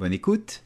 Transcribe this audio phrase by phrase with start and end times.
[0.00, 0.64] Bonne écoute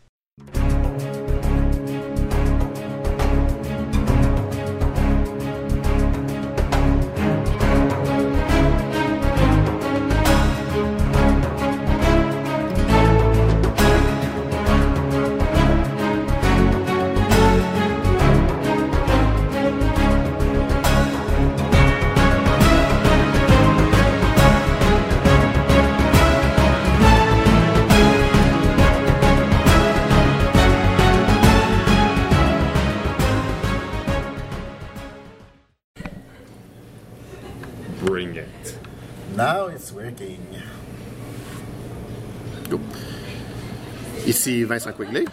[40.05, 40.39] working.
[42.69, 42.79] Go.
[44.27, 45.27] Ici Vincent Quigley.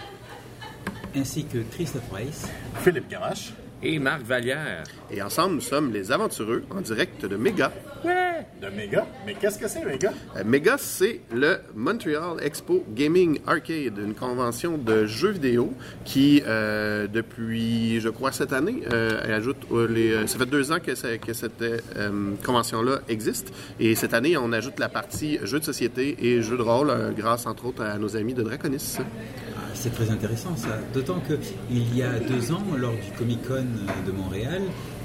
[1.14, 2.48] Ainsi que Christophe Weiss.
[2.84, 3.54] Philippe Gamache.
[3.84, 4.84] Et Marc Vallière.
[5.10, 7.72] Et ensemble, nous sommes les aventureux en direct de Mega.
[8.62, 9.08] De Mega?
[9.26, 10.12] Mais qu'est-ce que c'est, Mega?
[10.38, 15.74] Euh, Mega, c'est le Montreal Expo Gaming Arcade, une convention de jeux vidéo
[16.06, 20.12] qui, euh, depuis, je crois, cette année, euh, elle ajoute euh, les.
[20.12, 23.52] euh, Ça fait deux ans que, ça- que cette euh, convention-là existe.
[23.80, 27.12] Et cette année, on ajoute la partie jeux de société et jeux de rôle, euh,
[27.12, 28.98] grâce entre autres à nos amis de Draconis.
[29.74, 30.78] C'est très intéressant ça.
[30.94, 31.34] D'autant que
[31.72, 33.66] il y a deux ans, lors du Comic Con
[34.06, 34.62] de Montréal,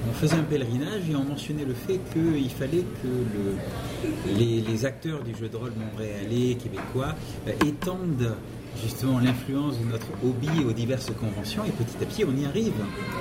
[0.08, 4.84] on faisait un pèlerinage et on mentionnait le fait qu'il fallait que le- les, les
[4.84, 7.14] acteurs du jeu de rôle montréalais, québécois,
[7.48, 8.34] euh, étendent
[8.82, 12.74] justement l'influence de notre hobby aux diverses conventions et petit à petit on y arrive.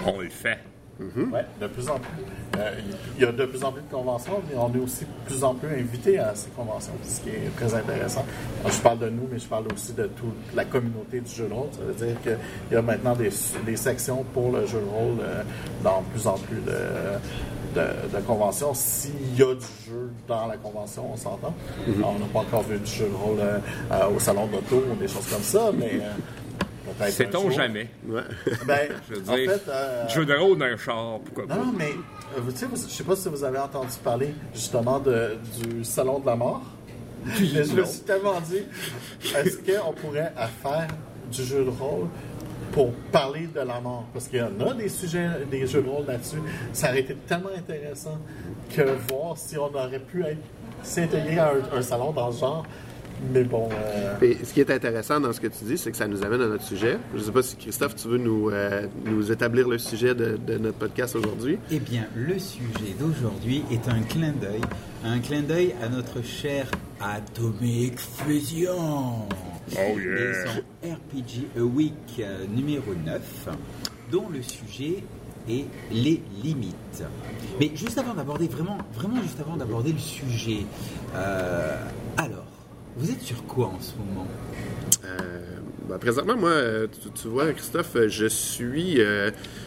[0.06, 0.60] On le fait.
[1.00, 2.24] Oui, de plus en plus.
[2.58, 2.72] Euh,
[3.18, 5.44] il y a de plus en plus de conventions, mais on est aussi de plus
[5.44, 8.24] en plus invités à ces conventions, ce qui est très intéressant.
[8.62, 11.48] Alors, je parle de nous, mais je parle aussi de toute la communauté du jeu
[11.48, 11.68] de rôle.
[11.74, 12.38] Ça veut dire qu'il
[12.72, 13.30] y a maintenant des,
[13.66, 15.44] des sections pour le jeu de rôle euh,
[15.84, 18.74] dans plus en plus de, de, de conventions.
[18.74, 21.54] S'il y a du jeu dans la convention, on s'entend.
[21.98, 24.96] Alors, On n'a pas encore vu du jeu de rôle euh, au salon d'auto ou
[24.96, 26.00] des choses comme ça, mais
[27.00, 27.90] peut-être Sait-on jamais?
[28.08, 28.22] Ouais.
[28.68, 31.56] Ben, Je veux en dire, fait, euh, jeu de rôle d'un char, pourquoi pas?
[31.56, 31.92] non, non, mais
[32.38, 35.38] euh, vous- tu sais, vous- je sais pas si vous avez entendu parler justement de,
[35.62, 36.62] du Salon de la mort.
[37.26, 38.62] Mais je me suis tellement dit,
[39.36, 40.88] est-ce qu'on pourrait faire
[41.32, 42.08] du jeu de rôle
[42.72, 44.06] pour parler de la mort?
[44.14, 46.38] Parce qu'il y en a des sujets, des jeux de rôle là-dessus.
[46.72, 48.20] Ça aurait été tellement intéressant
[48.76, 50.38] que voir si on aurait pu être
[50.84, 52.64] s'intégrer à un, un salon dans ce genre.
[53.34, 55.98] Mais bon, euh, Et ce qui est intéressant dans ce que tu dis, c'est que
[55.98, 56.98] ça nous amène à notre sujet.
[57.14, 60.38] Je ne sais pas si Christophe, tu veux nous, euh, nous établir le sujet de,
[60.38, 61.58] de notre podcast aujourd'hui?
[61.72, 64.62] Eh bien, le sujet d'aujourd'hui est un clin d'œil,
[65.04, 66.70] un clin d'œil à notre cher
[67.02, 69.28] Atomic Fusion.
[69.72, 69.92] Oh yeah.
[69.98, 73.50] Et son RPG A Week euh, numéro 9,
[74.12, 75.04] dont le sujet
[75.50, 77.04] est les limites.
[77.60, 80.66] Mais juste avant d'aborder, vraiment, vraiment juste avant d'aborder le sujet,
[81.16, 81.78] euh,
[82.18, 82.46] alors,
[82.98, 84.28] vous êtes sur quoi en ce moment?
[85.06, 85.40] Euh,
[85.90, 86.88] ben, présentement, moi, euh,
[87.22, 88.98] tu, vois, Christophe, euh, je suis.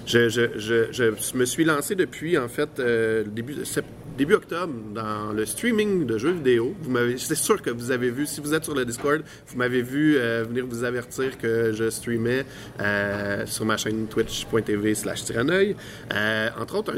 [0.07, 3.85] je, je, je, je me suis lancé depuis, en fait, le début, de sept-
[4.19, 6.75] début octobre dans le streaming de jeux vidéo.
[6.83, 9.57] Vous m'avez, c'est sûr que vous avez vu, si vous êtes sur le Discord, vous
[9.57, 12.45] m'avez vu euh, venir vous avertir que je streamais
[12.81, 15.77] euh, sur ma chaîne twitch.tv slash tiraneuil.
[16.13, 16.95] Euh, entre autres,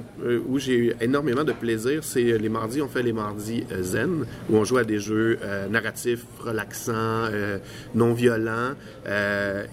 [0.49, 4.57] où j'ai eu énormément de plaisir, c'est les mardis, on fait les mardis zen, où
[4.57, 5.39] on joue à des jeux
[5.69, 7.29] narratifs, relaxants,
[7.95, 8.73] non violents.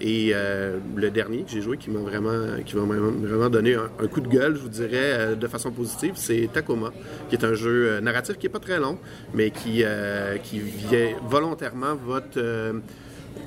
[0.00, 4.20] Et le dernier que j'ai joué qui m'a vraiment, qui m'a vraiment, donné un, coup
[4.20, 6.92] de gueule, je vous dirais, de façon positive, c'est Tacoma,
[7.30, 8.98] qui est un jeu euh, narratif qui est pas très long,
[9.34, 11.96] mais qui, euh, qui vient volontairement
[12.36, 12.72] euh,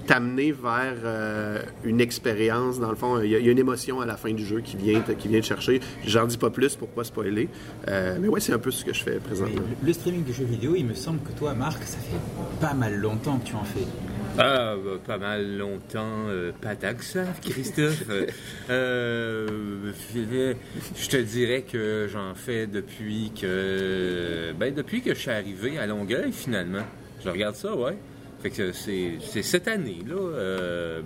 [0.08, 2.80] t'amener vers euh, une expérience.
[2.80, 5.02] Dans le fond, il y, a- une émotion à la fin du jeu qui vient
[5.02, 5.80] te, qui vient te chercher.
[6.06, 7.50] J'en dis pas plus pour pas spoiler.
[7.88, 9.62] Mais ouais, c'est un peu ce que je fais présentement.
[9.82, 12.74] le, le streaming de jeux vidéo, il me semble que toi, Marc, ça fait pas
[12.74, 13.86] mal longtemps que tu en fais.
[14.38, 18.04] Ah, bah, pas mal longtemps, euh, pas tant que ça, Christophe.
[18.70, 19.92] Euh,
[20.96, 25.86] je te dirais que j'en fais depuis que, ben, depuis que je suis arrivé à
[25.88, 26.84] Longueuil, finalement.
[27.24, 27.98] Je regarde ça, ouais.
[28.42, 30.16] Fait que c'est cette année, là.
[30.16, 31.02] euh,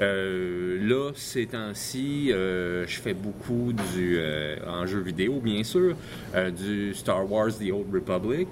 [0.00, 5.94] euh, là, ces temps-ci, euh, je fais beaucoup du, euh, en jeu vidéo, bien sûr,
[6.58, 8.48] du Star Wars The Old Republic.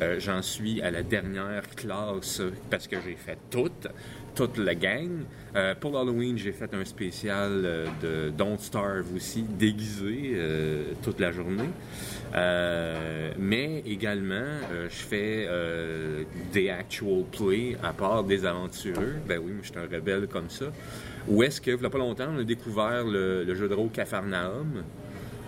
[0.00, 2.40] Euh, J'en suis à la dernière classe
[2.70, 3.88] parce que j'ai fait toutes.
[4.34, 5.24] toute la gang.
[5.54, 10.38] Euh, pour l'Halloween, j'ai fait un spécial euh, de Don't Starve aussi, déguisé
[11.02, 11.68] toute la journée.
[13.38, 14.56] Mais également,
[14.88, 15.48] je fais
[16.52, 19.14] des actual plays à part des aventureux.
[19.28, 20.66] Ben oui, je suis un rebelle comme ça.
[21.28, 23.74] Où est-ce que, il n'y a pas longtemps, on a découvert le, le jeu de
[23.74, 24.82] rôle Cafarnaum.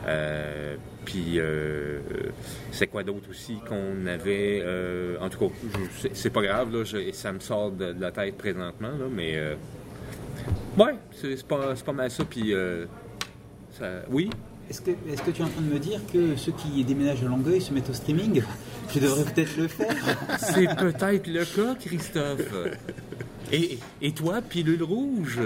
[0.07, 1.99] Euh, puis euh,
[2.73, 6.73] c'est quoi d'autre aussi qu'on avait euh, en tout cas je- c'est- c'est pas grave
[6.75, 9.55] là je- ça me sort de, de la tête présentement là, mais euh,
[10.79, 12.85] ouais c'est c'est pas, c'est pas mal ça puis euh,
[13.79, 14.29] ça- oui?
[14.71, 17.23] Est-ce que, est-ce que tu es en train de me dire que ceux qui déménagent
[17.23, 18.43] à Longueuil se mettent au streaming?
[18.95, 19.95] Je devrais peut-être le faire.
[20.39, 22.53] c'est peut-être le cas Christophe
[23.53, 25.41] et, toi pilule rouge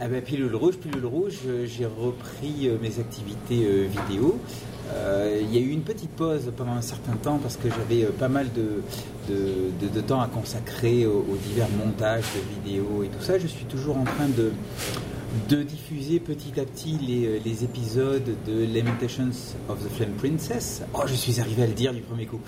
[0.00, 4.38] Ah ben, pilule rouge, pilule rouge, euh, j'ai repris euh, mes activités euh, vidéo.
[5.42, 8.28] Il y a eu une petite pause pendant un certain temps parce que j'avais pas
[8.28, 8.82] mal de,
[9.32, 13.38] de, temps à consacrer aux divers montages de vidéos et tout ça.
[13.38, 14.50] Je suis toujours en train de,
[15.48, 19.30] de diffuser petit à petit les, euh, les épisodes de Lamentations
[19.68, 20.82] of the Flame Princess.
[20.94, 22.40] Oh, je suis arrivé à le dire du premier coup.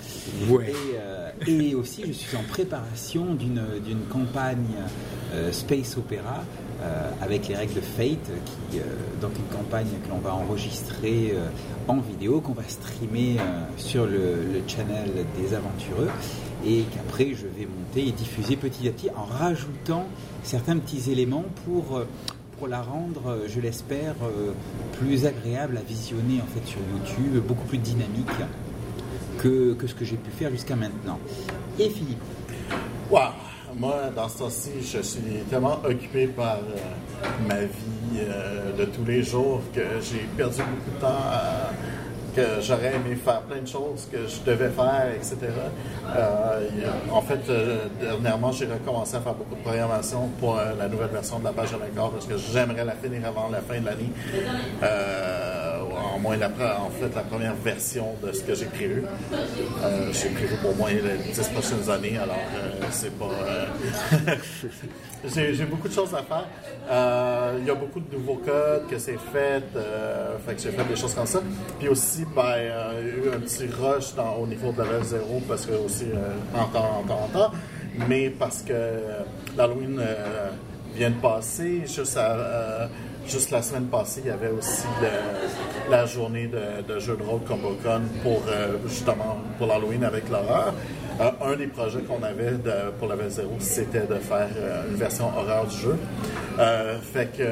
[0.49, 0.69] Ouais.
[0.69, 4.75] Et, euh, et aussi, je suis en préparation d'une campagne
[5.33, 6.43] euh, Space Opera
[6.81, 8.31] euh, avec les règles de Fate,
[8.71, 8.79] qui,
[9.21, 11.33] donc une campagne que l'on va enregistrer
[11.87, 13.37] en vidéo, qu'on va streamer
[13.77, 15.09] sur le, le channel
[15.39, 16.09] des aventureux
[16.65, 20.05] et qu'après je vais monter et diffuser petit à petit en rajoutant
[20.43, 22.01] certains petits éléments pour,
[22.63, 24.53] pour la rendre, euh, je l'espère, euh,
[24.97, 28.25] plus agréable à visionner en fait sur YouTube, beaucoup plus dynamique
[29.39, 31.19] que, que ce que j'ai pu faire jusqu'à maintenant.
[31.77, 32.21] Et Philippe
[33.11, 33.19] Wow.
[33.77, 35.19] Moi, dans ce temps-ci, je suis
[35.49, 38.21] tellement occupé par euh, ma vie
[38.79, 41.69] de tous les jours que j'ai perdu beaucoup de temps à-
[42.35, 45.37] que j'aurais aimé faire plein de choses que je devais faire, etc.
[46.15, 46.67] Euh,
[47.11, 51.09] en fait, euh, dernièrement, j'ai recommencé à faire beaucoup de programmation pour euh, la nouvelle
[51.09, 53.85] version de la page de l'accord parce que j'aimerais la finir avant la fin de
[53.85, 54.09] l'année.
[56.23, 59.03] Moins la, en fait, la première version de ce que j'ai prévu.
[59.33, 63.25] Euh, j'ai prévu pour moi les 10 prochaines années, alors euh, c'est pas...
[63.25, 64.35] euh,
[65.53, 66.47] j'ai beaucoup de choses à faire.
[67.59, 69.63] Il y a beaucoup de nouveaux codes que c'est fait,
[70.45, 71.41] fait que j'ai fait des choses comme ça.
[71.77, 75.41] Puis aussi, ben, il y a eu un petit rush au niveau de level 0
[75.45, 76.05] parce que aussi,
[76.55, 77.51] en temps, en temps,
[78.07, 78.73] mais parce que
[79.57, 80.01] l'Halloween
[80.95, 82.87] vient de passer, juste à,
[83.27, 84.83] Juste la semaine passée, il y avait aussi
[85.89, 90.73] la journée de, de jeux de rôle ComboCon pour euh, justement pour l'Halloween avec l'horreur.
[91.19, 95.27] Un des projets qu'on avait de- pour Level 0, c'était de faire euh, une version
[95.37, 95.97] horreur du jeu.
[96.59, 97.47] Euh, fait que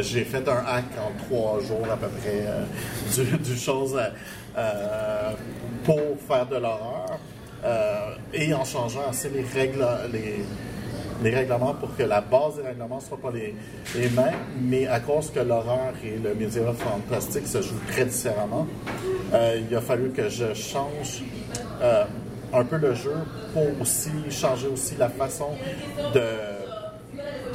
[0.00, 2.46] j'ai fait un hack en trois jours à peu près
[3.14, 3.96] du, du chose
[5.84, 7.18] pour faire de l'horreur
[8.32, 10.44] et en changeant assez les règles, les,
[11.22, 13.54] les règlements pour que la base des règlements ne soit pas les,
[13.96, 18.66] les mêmes, mais à cause que l'horreur et le médiéval fantastique se jouent très différemment,
[19.32, 21.22] euh, il a fallu que je change
[21.80, 22.04] euh,
[22.52, 23.14] un peu le jeu
[23.52, 25.50] pour aussi changer aussi la façon
[26.14, 26.22] de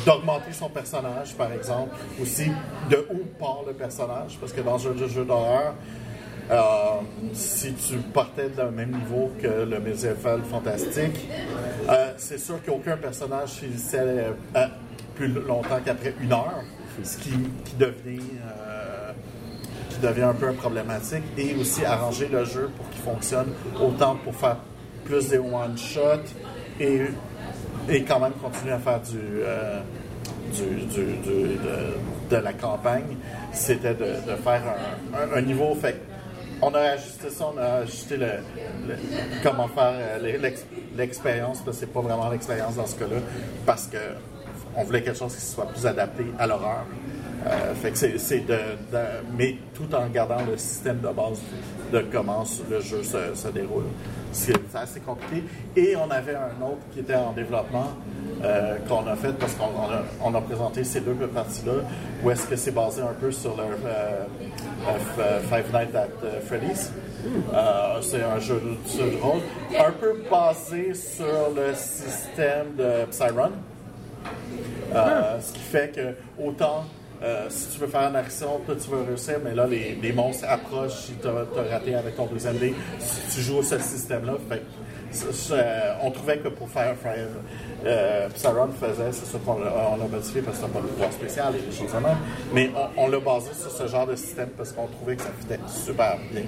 [0.05, 2.49] d'augmenter son personnage, par exemple, aussi
[2.89, 5.73] de où part le personnage, parce que dans un jeu, jeu d'horreur,
[6.49, 6.55] euh,
[7.33, 11.27] si tu partais d'un même niveau que le médiéval fantastique,
[11.89, 13.99] euh, c'est sûr qu'aucun personnage finissait
[14.55, 14.65] euh,
[15.15, 16.61] plus longtemps qu'après une heure,
[17.03, 17.31] ce qui,
[20.01, 23.47] devient un peu problématique, et aussi arranger le jeu pour qu'il fonctionne
[23.81, 24.57] autant pour faire
[25.05, 26.33] plus des one-shots
[26.79, 27.01] et,
[27.89, 28.99] et quand même continuer à faire
[32.29, 33.17] de, la campagne,
[33.51, 34.05] c'était de,
[34.43, 34.61] faire
[35.13, 35.73] un, un- un niveau.
[35.75, 35.99] Fait
[36.61, 38.27] on a ajusté ça, on a ajusté le,
[39.43, 43.17] comment faire euh, l'ex- l'expérience, parce que c'est pas vraiment l'expérience dans ce cas-là,
[43.65, 43.97] parce que
[44.75, 46.85] on voulait quelque chose qui soit plus adapté à l'horreur.
[47.45, 48.57] Euh, fait que c'est de,
[49.37, 51.39] mais tout en gardant le système de base
[51.93, 53.85] de comment le jeu se déroule.
[54.31, 55.43] C'est assez compliqué.
[55.75, 57.87] Et on avait un autre qui était en développement
[58.43, 59.71] euh, qu'on a fait parce qu'on
[60.23, 61.73] on a, présenté ces deux parties-là,
[62.23, 64.25] où est-ce que c'est basé un peu sur le euh,
[65.19, 66.91] euh, Five Nights at euh, Freddy's.
[67.53, 69.41] Euh, c'est un jeu de, rôle,
[69.77, 73.51] un peu basé sur le système de Psyrun.
[74.93, 76.85] Euh, ce qui fait que autant
[77.23, 80.11] euh, si tu veux faire une action, toi tu veux réussir, mais là les, les
[80.13, 82.73] monstres approchent si tu as, raté avec ton deuxième dé.
[82.99, 85.55] Si tu joues ce système-là, que
[86.03, 87.27] on trouvait que pour faire Fire,
[87.87, 91.59] euh, faisait, c'est sûr qu'on l'a modifié parce que c'était pas le pouvoir spécial et
[91.59, 92.17] des choses comme même,
[92.53, 95.59] mais on, l'a basé sur ce genre de système parce qu'on trouvait que ça fitait
[95.67, 96.43] super bien.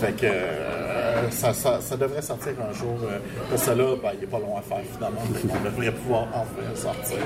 [0.00, 0.26] Fait que
[1.18, 2.96] euh, ça, ça, devrait sortir un jour.
[3.02, 3.18] Euh,
[3.50, 6.74] parce que là, ben, il n'est pas long à faire finalement, on devrait pouvoir enfin
[6.74, 7.18] sortir.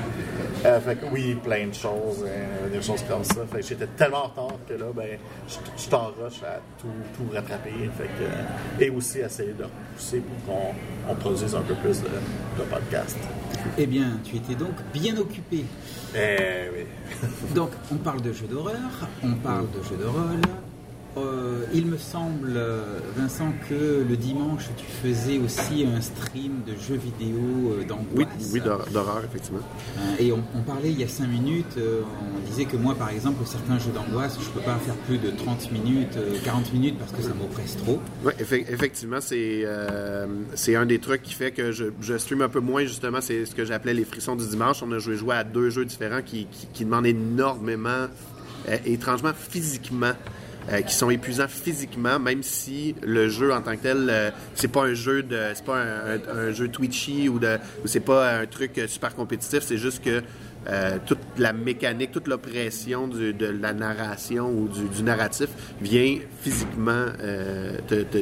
[0.65, 2.25] Euh, fait que oui, plein de choses,
[2.73, 3.41] des choses comme ça.
[3.51, 7.35] Fait que j'étais tellement en retard que là, ben, je, t'en rush à tout, tout
[7.35, 7.73] rattraper.
[7.97, 13.19] Fait que, et aussi essayer de repousser pour qu'on produise un peu plus de podcasts.
[13.79, 15.65] Eh bien, tu étais donc bien occupé.
[16.15, 16.19] Eh
[16.75, 17.29] oui.
[17.55, 20.41] donc, on parle de jeux d'horreur, on parle de jeux de rôle,
[21.17, 22.59] euh, il me semble,
[23.17, 27.39] Vincent, que le dimanche, tu faisais aussi un stream de jeux vidéo
[27.73, 28.29] euh, d'angoisse.
[28.53, 29.61] Oui, oui d'horreur, effectivement.
[29.99, 33.45] Euh, et on, parlait il y a 5 minutes, on disait que moi, par exemple,
[33.45, 37.13] certains jeux d'angoisse, je ne peux pas faire plus de 30 minutes, 40 minutes parce
[37.13, 38.01] que ça m'oppresse trop.
[38.25, 39.67] Oui, effectivement, c'est
[40.55, 43.45] c'est un des trucs qui fait que je, je stream un peu moins, justement, c'est
[43.45, 44.83] ce que j'appelais les frissons du dimanche.
[44.83, 48.07] On a joué, joué à deux jeux différents qui, qui, qui demandent énormément,
[48.87, 50.13] étrangement physiquement.
[50.71, 54.71] Euh, qui sont épuisants physiquement, même si le jeu en tant que tel, euh, c'est
[54.71, 58.81] pas un jeu de, c'est pas un, jeu twitchy ou de, c'est pas un truc
[58.87, 60.23] super compétitif, c'est juste que
[60.69, 65.49] euh, toute la mécanique, toute l'oppression de la narration ou du, narratif
[65.81, 67.07] vient physiquement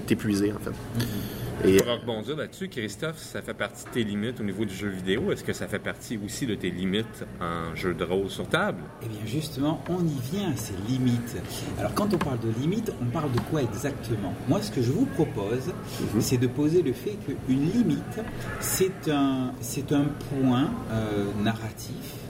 [0.06, 0.70] t'épuiser en fait.
[0.70, 1.49] Mm-hmm.
[1.64, 1.76] Et...
[1.76, 5.30] Pour rebondir là-dessus, Christophe, ça fait partie de tes limites au niveau du jeu vidéo.
[5.32, 8.82] Est-ce que ça fait partie aussi de tes limites en jeu de rôle sur table?
[9.02, 11.36] Eh bien, justement, on y vient à ces limites.
[11.78, 14.34] Alors, quand on parle de limites, on parle de quoi exactement?
[14.48, 15.72] Moi, ce que je vous propose,
[16.14, 16.20] mhm.
[16.20, 18.20] c'est de poser le fait qu'une limite,
[18.60, 22.20] c'est un, c'est un point euh, narratif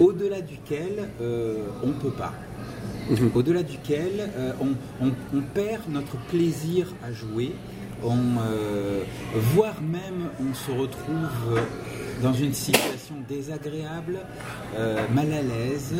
[0.00, 2.32] au-delà duquel euh, on ne peut pas.
[3.10, 3.32] Mhm.
[3.34, 7.52] Au-delà duquel euh, on, on, perd notre plaisir à jouer
[8.04, 9.02] on, euh,
[9.54, 11.60] voire même on se retrouve
[12.22, 14.20] dans une situation désagréable,
[14.76, 15.94] euh, mal à l'aise,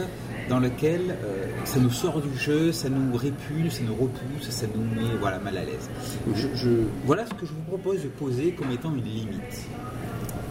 [0.49, 4.66] dans laquelle euh, ça nous sort du jeu, ça nous répulse, ça nous repousse, ça
[4.75, 5.90] nous met voilà, mal à l'aise.
[6.34, 6.68] Je,
[7.04, 9.68] voilà ce que je vous propose de poser comme étant une limite.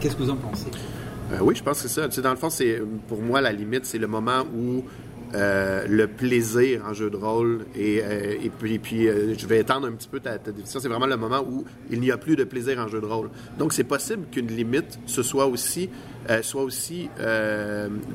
[0.00, 0.66] Qu'est-ce que vous en pensez?
[1.40, 2.08] Oui, je pense que c'est ça.
[2.08, 4.84] Tu sais, dans le fond, c'est pour moi la limite, c'est le moment où
[5.34, 7.66] euh, le plaisir en jeu de rôle.
[7.74, 10.78] Et, euh, et puis, euh, je vais étendre un petit peu ta, ta définition.
[10.78, 13.30] C'est vraiment le moment où il n'y a plus de plaisir en jeu de rôle.
[13.58, 15.90] Donc, c'est possible qu'une limite, ce soit aussi,
[16.42, 17.08] soit aussi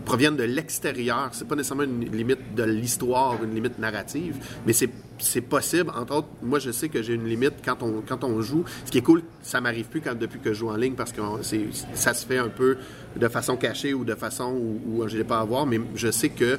[0.05, 1.29] provienne de l'extérieur.
[1.33, 4.89] C'est pas nécessairement une limite de l'histoire, une limite narrative, mais c'est
[5.23, 5.91] c'est possible.
[5.95, 8.63] Entre autres, moi, je sais que j'ai une limite quand on, quand on joue.
[8.85, 11.21] Ce qui est cool, ça m'arrive plus depuis que je joue en ligne parce que
[11.93, 12.77] ça se fait un peu
[13.15, 15.65] de façon cachée ou de façon où, où je n'ai pas à voir.
[15.65, 16.57] Mais je sais que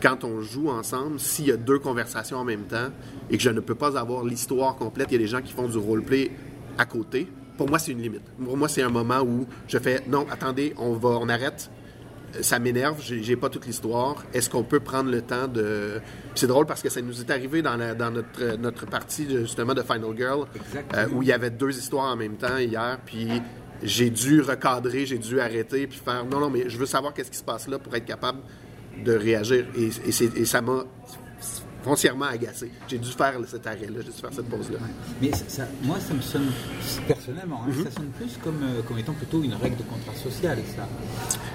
[0.00, 2.88] quand on joue ensemble, s'il y a deux conversations en même temps
[3.30, 5.52] et que je ne peux pas avoir l'histoire complète, il y a des gens qui
[5.52, 6.30] font du roleplay
[6.78, 7.28] à côté.
[7.56, 8.22] Pour moi, c'est une limite.
[8.42, 11.70] Pour moi, c'est un moment où je fais non, attendez, on va, on arrête.
[12.40, 14.24] Ça m'énerve, j'ai pas toute l'histoire.
[14.32, 16.00] Est-ce qu'on peut prendre le temps de.
[16.36, 19.82] C'est drôle parce que ça nous est arrivé dans, dans notre, notre partie justement de
[19.82, 20.46] Final Girl,
[20.94, 23.42] euh, où il y avait deux histoires en même temps hier, puis
[23.82, 27.32] j'ai dû recadrer, j'ai dû arrêter, puis faire non, non, mais je veux savoir qu'est-ce
[27.32, 28.38] qui se passe là pour être capable
[29.04, 29.66] de réagir.
[29.76, 30.84] Et, et, ça m'a
[31.82, 32.70] foncièrement agacé.
[32.88, 34.78] J'ai dû faire cet arrêt-là, j'ai dû faire cette pause-là.
[35.20, 36.50] Mais ça, moi, ça me sonne,
[37.06, 37.84] personnellement, hein, mhm.
[37.84, 40.86] ça sonne plus comme, euh, comme étant plutôt une règle de contrat social, ça.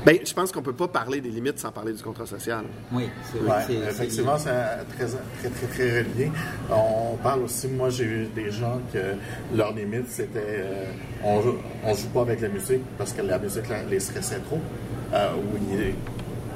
[0.06, 2.66] Bien, je pense qu'on ne peut pas parler des limites sans parler du contrat social.
[2.92, 3.66] Oui, c'est vrai.
[3.90, 4.50] effectivement, c'est
[4.98, 6.32] très, très, très, très relié.
[6.72, 9.16] On parle aussi, moi, j'ai eu des gens que
[9.56, 10.86] leur limite, c'était euh,
[11.24, 14.60] on ne joue pas avec la musique parce que la musique les stressait trop.
[15.14, 15.58] Euh, ou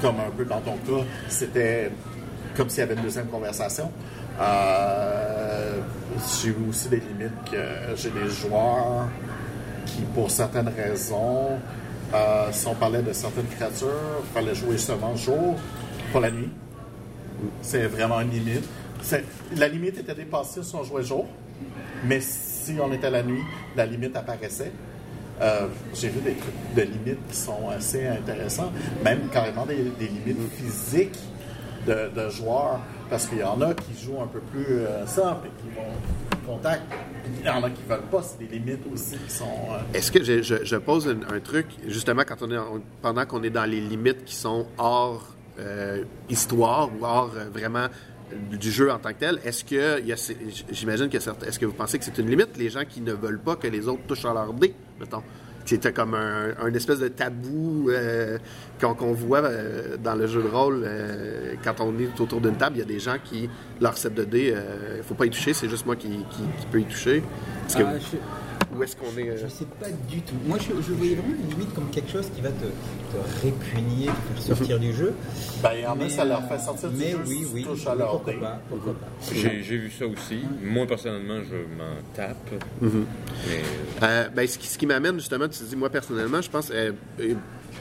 [0.00, 1.90] comme un peu dans ton cas, c'était
[2.56, 3.90] comme s'il y avait une deuxième conversation.
[4.40, 5.78] Euh,
[6.42, 9.08] j'ai aussi des limites que j'ai des joueurs
[9.86, 11.58] qui, pour certaines raisons,
[12.14, 15.56] euh, si on parlait de certaines créatures, il fallait jouer seulement jour,
[16.10, 16.50] pour la nuit.
[17.62, 18.68] C'est vraiment une limite.
[19.56, 21.26] La limite était dépassée si on jouait jour,
[22.04, 23.42] mais si on était la nuit,
[23.76, 24.72] la limite apparaissait.
[25.40, 31.18] Euh, j'ai vu des trucs limites qui sont assez intéressants, même carrément des, limites physiques
[31.86, 35.62] de, joueurs, parce qu'il y en a qui jouent un peu plus euh, simple et
[35.62, 36.82] qui vont contact.
[37.40, 39.44] Il y en a qui veulent pas, c'est des limites aussi qui sont.
[39.44, 43.64] Euh, Est-ce que je, pose un, truc, justement, quand on est, pendant qu'on est dans
[43.64, 45.36] les limites qui sont hors
[46.30, 47.88] histoire ou hors vraiment
[48.50, 50.02] du jeu en tant que tel, est-ce que,
[50.70, 53.40] j'imagine que, est-ce que vous pensez que c'est une limite, les gens qui ne veulent
[53.40, 54.74] pas que les autres touchent à leur dé,
[55.70, 58.38] C'était comme un, espèce de tabou euh,
[58.80, 60.82] qu'on voit euh, dans le jeu de rôle.
[60.84, 63.48] Euh, quand on est autour d'une table, il y a des gens qui,
[63.80, 64.52] leur set de dés,
[64.92, 67.22] il ne faut pas y toucher, c'est juste moi qui, qui, y toucher.
[68.76, 69.28] Où est-ce qu'on est.
[69.30, 70.34] euh, Je sais pas du tout.
[70.46, 74.06] Moi, je, je voyais vraiment une limite comme quelque chose qui va te, te répugner,
[74.06, 75.12] te faire sortir du jeu.
[75.64, 77.98] A, Mais, ça leur euh, fait sortir du mais jeu oui, tu oui, à oui,
[77.98, 79.06] leur pourquoi pas, pourquoi pas.
[79.34, 80.40] J'ai j'ai vu ça aussi.
[80.62, 82.36] Moi, personnellement, je m'en tape.
[82.80, 83.06] Mhm.
[83.48, 83.62] Mais
[84.02, 86.92] Euh, ben, ce qui, ce qui m'amène justement, tu dis, moi personnellement, je pense, euh,
[87.20, 87.34] euh,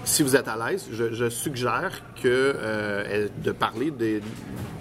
[0.04, 4.22] si vous êtes à l'aise, je, je suggère que euh, de parler des-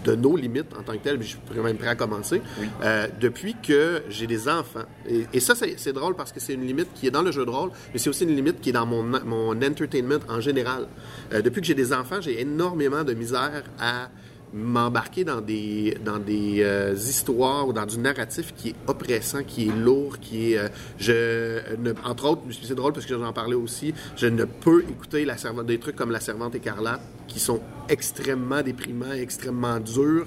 [0.04, 2.40] de nos limites en tant que telles, je suis même prêt à commencer.
[2.60, 2.66] Oui.
[2.82, 6.54] Euh, depuis que j'ai des enfants, et, et ça c'est c'est drôle parce que c'est
[6.54, 8.70] une limite qui est dans le jeu de rôle, mais c'est aussi une limite qui
[8.70, 10.86] est dans mon, mon entertainment en général.
[11.32, 14.08] Euh, depuis que j'ai des enfants, j'ai énormément de misère à
[14.52, 19.68] m'embarquer dans des dans des euh, histoires ou dans du narratif qui est oppressant, qui
[19.68, 21.60] est lourd, qui est euh, je
[22.04, 25.66] entre autres c'est drôle parce que j'en parlais aussi, je ne peux écouter la servante
[25.66, 30.26] des trucs comme la servante écarlate qui sont extrêmement déprimants, extrêmement durs.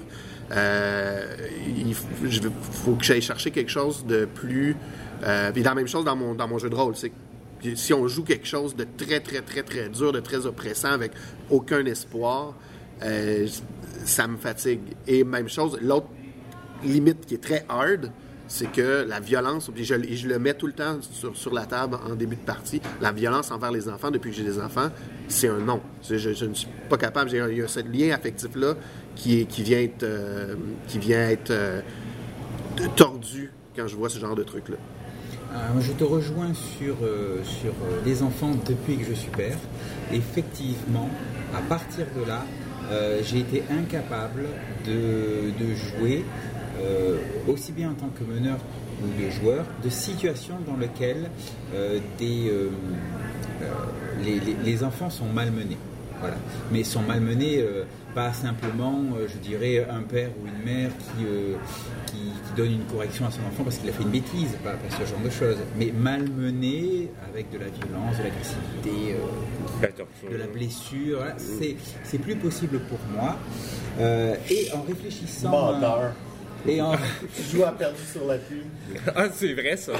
[0.50, 1.36] Euh,
[1.78, 4.76] il faut, que j'aille chercher quelque chose de plus
[5.54, 7.12] puis la même chose dans mon dans mon jeu de rôle, c'est
[7.74, 11.12] si on joue quelque chose de très très très très dur, de très oppressant avec
[11.50, 12.54] aucun espoir,
[13.02, 13.46] euh,
[14.04, 14.80] ça me fatigue.
[15.06, 16.08] Et même chose, l'autre
[16.84, 18.10] limite qui est très hard,
[18.52, 20.98] c'est que la violence, et je le mets tout le temps
[21.34, 24.44] sur, la table en début de partie, la violence envers les enfants, depuis que j'ai
[24.44, 24.90] des enfants,
[25.26, 25.80] c'est un non.
[26.02, 28.74] Je, ne suis pas capable, il y a ce lien affectif-là
[29.16, 30.54] qui, vient être, euh,
[31.50, 31.80] euh,
[32.94, 34.76] tordu quand je vois ce genre de truc-là.
[35.80, 36.96] Je te rejoins sur,
[38.04, 39.56] les enfants depuis que je suis père.
[40.12, 41.08] Effectivement,
[41.54, 42.44] à partir de là,
[42.90, 44.44] euh, j'ai été incapable
[44.86, 46.24] de, de jouer,
[46.80, 48.58] euh, aussi bien en tant que meneur
[49.02, 51.30] ou de joueur, de situations dans lesquelles
[51.74, 51.98] euh,
[54.24, 55.78] les, les- les enfants sont malmenés.
[56.20, 56.36] Voilà.
[56.70, 57.64] Mais sont malmenés
[58.14, 61.24] pas simplement, je dirais, un père ou une mère qui
[62.56, 65.10] donne une correction à son enfant parce qu'il a fait une bêtise, pas, pas ce
[65.10, 71.18] genre de choses, mais malmenés avec de la violence, de l'agressivité, euh, de la blessure.
[71.18, 71.34] Voilà.
[71.38, 73.36] C'est, c'est plus possible pour moi.
[74.00, 75.50] Euh, et en réfléchissant.
[75.50, 76.12] Menteur.
[76.66, 76.92] et en,
[77.36, 78.62] Tu joues à perdu sur la pluie.
[79.14, 79.92] Ah, c'est vrai, ça.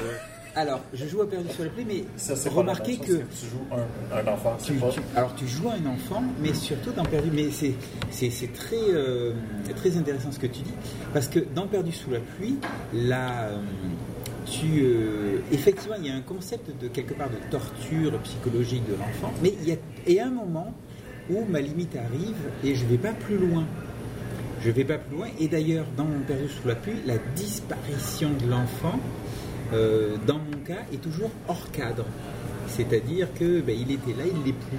[0.55, 3.05] Alors, je joue à perdu sur le play, mais Ça, remarquez que.
[3.05, 4.55] tu joues un, un enfant.
[4.59, 4.89] C'est Tu- pas...
[4.89, 7.29] tu- alors tu joues à un enfant, mais surtout dans Perdu.
[7.33, 7.73] Mais c'est,
[8.11, 9.33] c'est, c'est très, euh,
[9.75, 10.73] très intéressant ce que tu dis,
[11.13, 12.55] parce que dans Perdu sous la pluie,
[12.93, 13.57] là, euh,
[14.45, 18.93] tu, euh, effectivement, il y a un concept de quelque part de torture psychologique de
[18.93, 20.73] l'enfant, mais il y a et un moment
[21.29, 23.63] où ma limite arrive et je vais pas plus loin.
[24.61, 25.27] Je vais pas plus loin.
[25.39, 28.99] Et d'ailleurs, dans Perdu sous la pluie, la disparition de l'enfant,
[29.71, 32.05] euh, dans mon cas, est toujours hors cadre.
[32.67, 34.77] C'est-à-dire que ben, il était là, il l'est plus.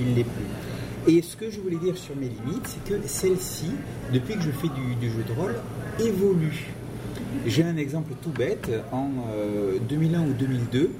[0.00, 1.12] Il l'est plus.
[1.14, 3.70] Et ce que je voulais dire sur mes limites, c'est que celle-ci,
[4.12, 4.68] depuis que je fais
[5.00, 5.54] du, jeu de rôle,
[6.00, 6.66] évolue.
[7.46, 8.70] J'ai un exemple tout bête.
[8.90, 10.90] En euh, 2001 ou 2002,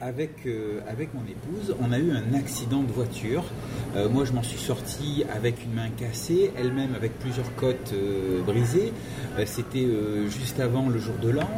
[0.00, 3.44] avec, euh, avec mon épouse, on a eu un accident de voiture.
[3.96, 8.42] Euh, moi, je m'en suis sorti avec une main cassée, elle-même avec plusieurs côtes euh,
[8.42, 8.92] brisées.
[9.38, 9.86] Euh, C'était
[10.28, 11.48] juste avant le jour de l'an.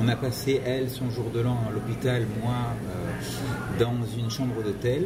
[0.00, 2.54] On, a passé, elle, son jour de l'an à l'hôpital, moi,
[3.78, 5.04] dans une chambre d'hôtel.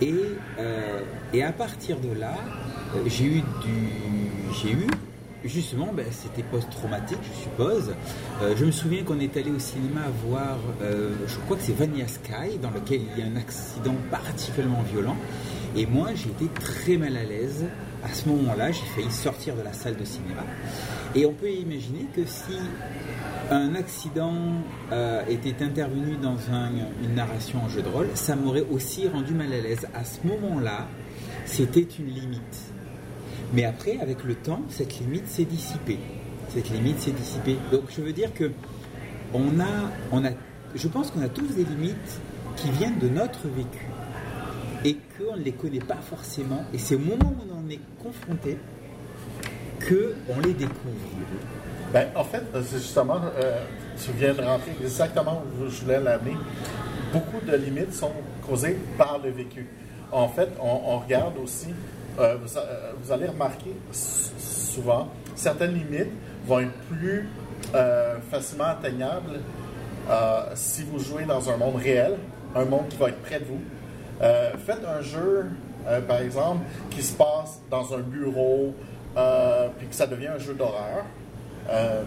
[0.00, 2.34] Et, à partir de là,
[3.06, 3.90] j'ai eu du,
[4.62, 4.86] j'ai eu
[5.42, 7.94] Justement, ben, c'était post-traumatique, je suppose.
[8.42, 12.58] Je me souviens qu'on est allé au cinéma voir, je crois que c'est Vanilla Sky,
[12.60, 15.16] dans lequel il y a un accident particulièrement violent.
[15.76, 17.64] Et moi, j'ai été très mal à l'aise.
[18.02, 20.42] À ce moment-là, j'ai failli sortir de la salle de cinéma.
[21.14, 22.54] Et on peut imaginer que si
[23.50, 24.32] un accident
[24.92, 26.70] euh, était intervenu dans un-
[27.04, 29.86] une narration en jeu de rôle, ça m'aurait aussi rendu mal à l'aise.
[29.94, 30.86] À ce moment-là,
[31.46, 32.58] c'était une limite.
[33.52, 35.98] Mais après, avec le temps, cette limite s'est dissipée.
[36.48, 37.56] Cette limite s'est dissipée.
[37.70, 38.50] Donc, je veux dire que
[39.34, 40.30] on a, on a,
[40.74, 42.20] je pense qu'on a tous des limites
[42.56, 43.86] qui viennent de notre vécu
[44.84, 46.64] et qu'on ne les connaît pas forcément.
[46.72, 48.58] Et c'est au moment où on en est confronté
[49.78, 50.94] que on les découvre.
[51.92, 53.64] Ben, en fait, c'est justement, euh,
[54.02, 56.36] tu viens de rentrer exactement où je voulais l'amener.
[57.12, 58.12] Beaucoup de limites sont
[58.48, 59.66] causées par le vécu.
[60.12, 61.68] En fait, on, regarde aussi,
[62.18, 66.12] euh, vous, euh, vous allez remarquer souvent, certaines limites
[66.46, 67.28] vont être plus
[67.74, 69.40] euh, facilement atteignables
[70.08, 72.16] euh, si vous jouez dans un monde réel,
[72.54, 73.60] un monde qui va être près de vous.
[74.22, 75.46] Euh, faites un jeu,
[75.86, 78.74] euh, par exemple, qui se passe dans un bureau,
[79.16, 81.04] euh, puis que ça devient un jeu d'horreur.
[81.70, 82.02] Euh,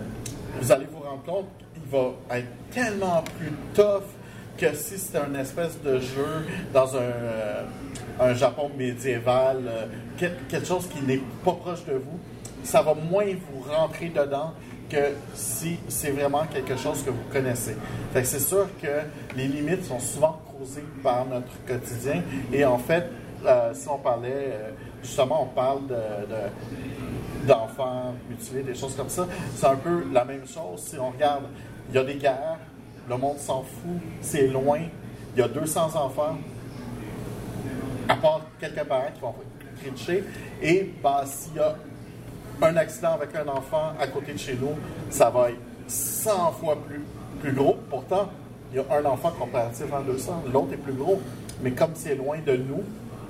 [0.62, 4.04] vous allez vous rendre compte qu'il va être tellement plus tough
[4.58, 7.63] que si c'était une espèce de jeu dans un,
[8.19, 9.58] un Japon médiéval,
[10.17, 12.19] quel- quelque chose qui n'est pas proche de vous.
[12.63, 14.54] Ça va moins vous rentrer dedans
[14.89, 14.97] que
[15.34, 17.76] si c'est vraiment quelque chose que vous connaissez.
[18.13, 18.88] C'est sûr que
[19.36, 20.39] les limites sont souvent
[21.02, 22.21] par notre quotidien.
[22.52, 23.06] Et en fait,
[23.45, 24.71] euh, si on parlait, euh,
[25.02, 30.23] justement, on parle de, de- d'enfants mutilés, des choses comme ça, c'est un peu la
[30.26, 30.80] même chose.
[30.82, 31.43] Si on regarde,
[31.89, 32.58] il y a des guerres,
[33.10, 34.80] le monde s'en fout, c'est loin,
[35.36, 36.38] il y a 200 enfants,
[38.08, 39.36] à part quelques parents qui vont
[39.82, 40.23] critiquer.
[40.62, 41.76] Et ben, s'il y a
[42.62, 44.76] un accident avec un enfant à côté de chez nous,
[45.10, 47.02] ça va être 100 fois plus,
[47.41, 47.76] plus gros.
[47.89, 48.30] Pourtant,
[48.73, 51.21] il y a un enfant comparativement à 200, l'autre est plus gros.
[51.62, 52.81] Mais comme c'est loin de nous,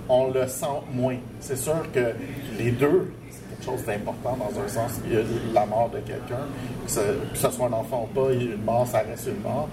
[0.09, 1.17] on le sent moins.
[1.39, 2.13] C'est sûr que
[2.57, 4.99] les deux, c'est quelque chose d'important dans un sens.
[5.05, 5.21] Il y a
[5.53, 6.45] la mort de quelqu'un,
[6.85, 9.67] que ce, soit un enfant ou pas, une mort, ça reste une mort.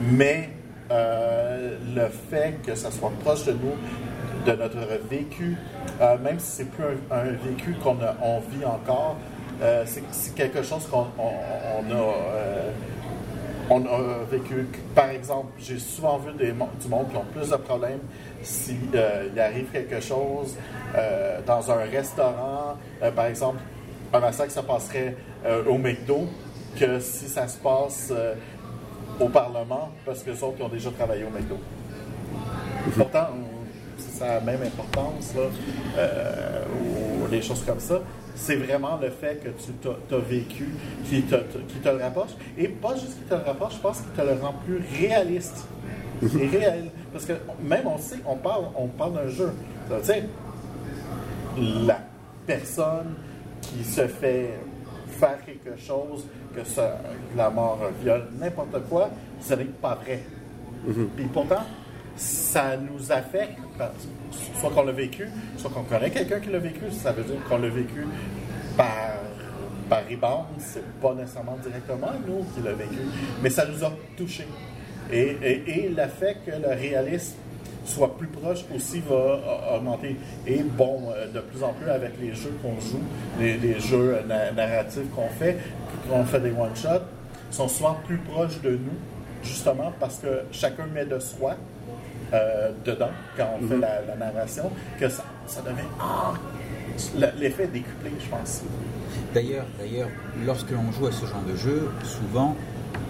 [0.00, 0.50] Mais
[0.90, 4.78] euh, le fait que ça soit proche de nous, de notre
[5.10, 5.56] vécu,
[6.00, 9.16] euh, même si c'est plus un, vécu qu'on vit encore,
[9.62, 12.14] euh, c'est quelque chose qu'on on- on a,
[13.70, 14.66] on a vécu.
[14.94, 18.00] Par exemple, j'ai souvent vu des, du monde qui ont plus de problèmes
[18.42, 18.96] s'il
[19.38, 20.56] arrive quelque chose
[20.94, 23.58] euh, dans un restaurant, euh, par exemple,
[24.12, 26.28] un massacre se passerait euh, au McDo
[26.78, 28.34] que si ça se passe euh,
[29.18, 31.56] au Parlement parce que les autres ils ont déjà travaillé au McDo.
[32.96, 33.28] Pourtant,
[33.98, 35.42] ça a la même importance, là,
[35.98, 36.64] euh,
[37.24, 38.00] ou des choses comme ça.
[38.36, 40.68] C'est vraiment le fait que tu t'as as vécu
[41.08, 42.30] qui te, qui te le rapproche.
[42.56, 45.66] Et pas juste qui te le rapproche, je pense qu'il te le rend plus réaliste.
[46.22, 46.90] Et réel.
[47.12, 49.52] Parce que même on sait, on parle, on parle d'un jeu.
[49.88, 50.24] Tu sais,
[51.86, 51.98] la
[52.46, 53.14] personne
[53.60, 54.58] qui se fait
[55.18, 57.00] faire quelque chose, que ça,
[57.36, 60.22] la mort, un viol, n'importe quoi, ce n'est pas vrai.
[61.16, 61.64] Puis pourtant,
[62.16, 63.92] ça nous affecte, parce-
[64.60, 67.58] soit qu'on l'a vécu, soit qu'on connaît quelqu'un qui l'a vécu, ça veut dire qu'on
[67.58, 68.06] l'a vécu
[68.76, 68.86] par,
[69.88, 72.98] par rebound, c'est pas nécessairement directement nous qui l'a vécu,
[73.42, 74.48] mais ça nous a touchés.
[75.12, 77.36] Et, et, le fait que le réalisme
[77.84, 80.16] soit plus proche aussi va augmenter.
[80.44, 83.00] Et bon, euh, de plus en plus avec les jeux qu'on joue,
[83.38, 85.56] les, jeux euh, na- narratifs qu'on fait,
[86.10, 87.04] qu'on fait des one-shots,
[87.52, 88.98] sont souvent plus proches de nous,
[89.44, 91.54] justement parce que chacun met de soi
[92.34, 95.86] euh, dedans quand on fait la, la narration, que ça, ça devient
[97.18, 98.62] le- l'effet décuplé, je pense.
[99.34, 100.08] D'ailleurs, d'ailleurs,
[100.46, 102.56] lorsque l'on joue à ce genre de jeu, souvent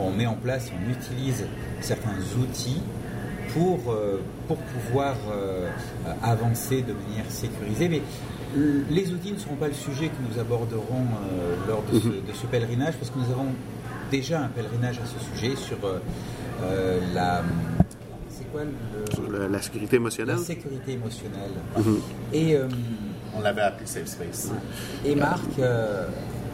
[0.01, 1.47] on met en place, on utilise
[1.81, 2.83] certains outils
[3.55, 5.69] pour, euh, pour pouvoir euh,
[6.23, 7.89] avancer de manière sécurisée.
[7.89, 8.03] Mais
[8.91, 12.33] les outils ne seront pas le sujet que nous aborderons euh, lors de ce, de
[12.35, 13.47] ce pèlerinage, parce que nous avons
[14.11, 15.79] déjà un pèlerinage à ce sujet sur
[17.15, 17.43] la.
[18.47, 20.37] C'est quoi le- Sur le- la sécurité la émotionnelle.
[20.89, 21.51] émotionnelle.
[22.33, 22.55] Et.
[22.57, 22.69] euh,
[23.39, 24.51] On l'avait appelé Safe Space.
[25.05, 26.07] et Marc, euh,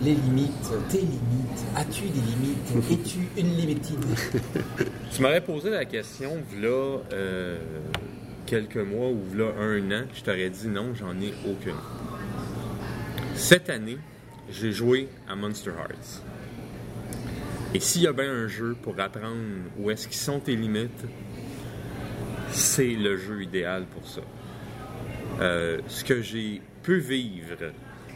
[0.02, 0.50] les limites,
[0.88, 4.00] tes limites, as-tu des limites Es-tu une limitine
[5.12, 6.98] Tu m'aurais posé la question, là,
[8.46, 11.76] quelques mois ou là un an, je t'aurais dit non, j'en ai aucune.
[13.36, 13.98] Cette année,
[14.50, 16.22] j'ai joué à Monster Hearts.
[17.74, 19.36] Et s'il y a bien un jeu pour apprendre
[19.78, 21.04] où est-ce qu'ils sont tes limites,
[22.52, 24.20] c'est le jeu idéal pour ça.
[25.40, 27.72] Euh, ce que j'ai pu vivre,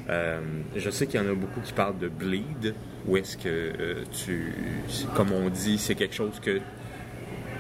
[0.09, 0.41] euh,
[0.75, 2.75] je sais qu'il y en a beaucoup qui parlent de bleed,
[3.07, 4.53] où est-ce que euh, tu,
[5.15, 6.41] comme on dit, c'est quelque chose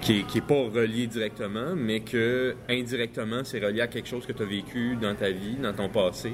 [0.00, 4.42] qui n'est pas relié directement, mais que indirectement, c'est relié à quelque chose que tu
[4.42, 6.32] as vécu dans ta vie, dans ton passé,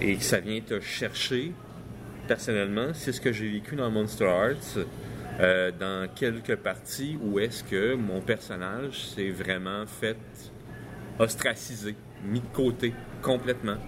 [0.00, 1.52] et que ça vient te chercher
[2.26, 2.88] personnellement.
[2.92, 4.78] C'est ce que j'ai vécu dans Monster Hearts,
[5.40, 10.18] euh, dans quelques parties où est-ce que mon personnage s'est vraiment fait
[11.18, 13.78] ostracisé, mis de côté complètement.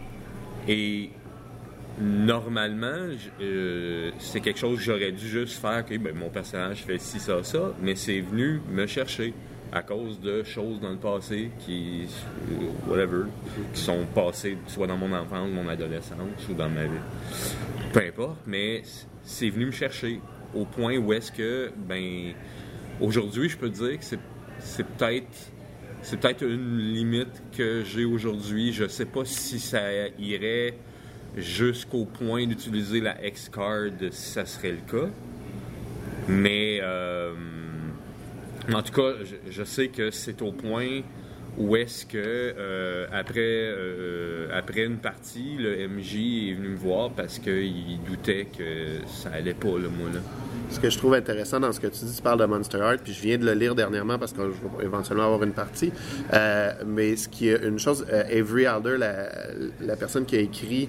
[0.67, 1.11] Et
[2.01, 3.09] normalement,
[3.41, 5.85] euh, c'est quelque chose que j'aurais dû juste faire.
[5.87, 9.35] Ok, ben, mon personnage fait ci, ça, ça, mais c'est venu me chercher
[9.73, 12.07] à cause de choses dans le passé qui,
[12.51, 13.25] euh, whatever,
[13.73, 16.91] qui sont passées soit dans mon enfance, mon adolescence ou dans ma vie.
[17.93, 18.83] Peu importe, mais
[19.23, 20.21] c'est venu me chercher
[20.55, 22.33] au point où est-ce que, ben,
[23.01, 25.27] aujourd'hui, je peux dire que c'est, peut-être
[26.03, 28.73] c'est peut-être une limite que j'ai aujourd'hui.
[28.73, 30.75] Je sais pas si ça irait
[31.37, 35.09] jusqu'au point d'utiliser la X-Card si ça serait le cas.
[36.29, 37.33] Mais euh,
[38.73, 39.13] en tout cas,
[39.49, 41.03] je sais que c'est au point
[41.59, 46.15] où est-ce que euh, après, euh, après une partie, le MJ
[46.51, 50.21] est venu me voir parce qu'il doutait que ça allait pas, le moi, là.
[50.71, 53.01] Ce que je trouve intéressant dans ce que tu dis, tu parles de Monster Heart,
[53.05, 55.93] puis je viens de le lire dernièrement parce que je vais éventuellement avoir une partie.
[56.33, 60.89] Euh, mais ce qui est une chose, Avery Alder, la, personne qui a écrit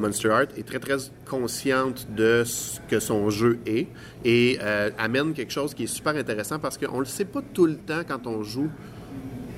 [0.00, 0.96] Monster Heart, est très très
[1.28, 3.86] consciente de ce que son jeu est
[4.24, 4.58] et
[4.98, 8.02] amène quelque chose qui est super intéressant parce qu'on le sait pas tout le temps
[8.06, 8.70] quand on joue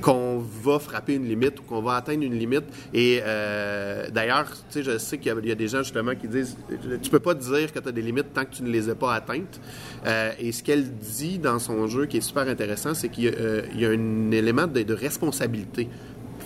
[0.04, 2.64] qu'on va frapper une limite ou qu'on va atteindre une limite.
[2.92, 6.58] Et euh, d'ailleurs, tu sais, je sais qu'il y, a des gens justement qui disent
[7.02, 8.94] tu peux pas dire que tu as des limites tant que tu ne les as
[8.94, 9.58] pas atteintes.
[10.04, 13.28] Euh, et ce qu'elle dit dans son jeu qui est super intéressant, c'est qu'il y,
[13.28, 15.88] euh, a un élément de, de responsabilité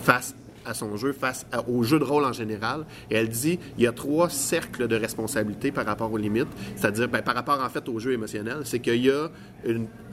[0.03, 0.33] face
[0.69, 2.85] à son jeu face au jeu de rôle en général.
[3.09, 7.21] Elle dit il y a trois cercles de responsabilité par rapport aux limites, c'est-à-dire ben,
[7.21, 8.59] par rapport en fait au jeu émotionnel.
[8.63, 9.29] C'est qu'il y a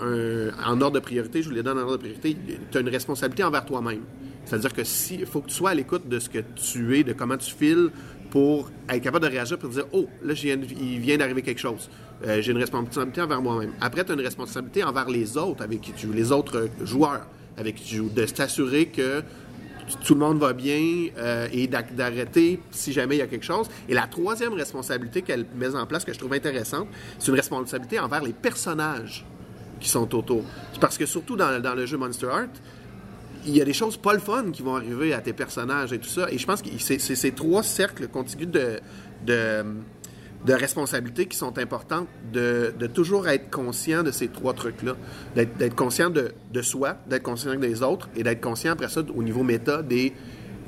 [0.01, 2.37] un, en ordre de priorité, je vous les donne en ordre de priorité,
[2.71, 4.03] tu as une responsabilité envers toi-même.
[4.45, 4.83] C'est-à-dire que
[5.27, 7.91] faut que tu sois à l'écoute de ce que tu es, de comment tu files
[8.31, 11.91] pour être capable de réagir pour dire oh là il vient d'arriver quelque chose.
[12.27, 13.73] Euh, j'ai une responsabilité envers moi-même.
[13.81, 18.87] Après tu as une responsabilité envers les autres avec les autres joueurs avec de t'assurer
[18.87, 19.23] que
[20.05, 23.69] tout le monde va bien euh, et d'arrêter si jamais il y a quelque chose.
[23.89, 27.99] Et la troisième responsabilité qu'elle met en place, que je trouve intéressante, c'est une responsabilité
[28.01, 29.25] envers les personnages
[29.81, 30.43] qui sont autour.
[30.81, 32.63] Parce que surtout dans, le jeu Monster Heart,
[33.47, 35.99] il y a des choses pas le fun qui vont arriver à tes personnages et
[35.99, 36.31] tout ça.
[36.31, 38.81] Et je pense que ces trois cercles contigus de,
[39.25, 39.65] de
[40.45, 44.97] de responsabilités qui sont importantes, de, de, toujours être conscient de ces trois trucs-là,
[45.35, 49.23] d'être conscient de, de soi, d'être conscient des autres et d'être conscient après ça au
[49.23, 50.13] niveau méta des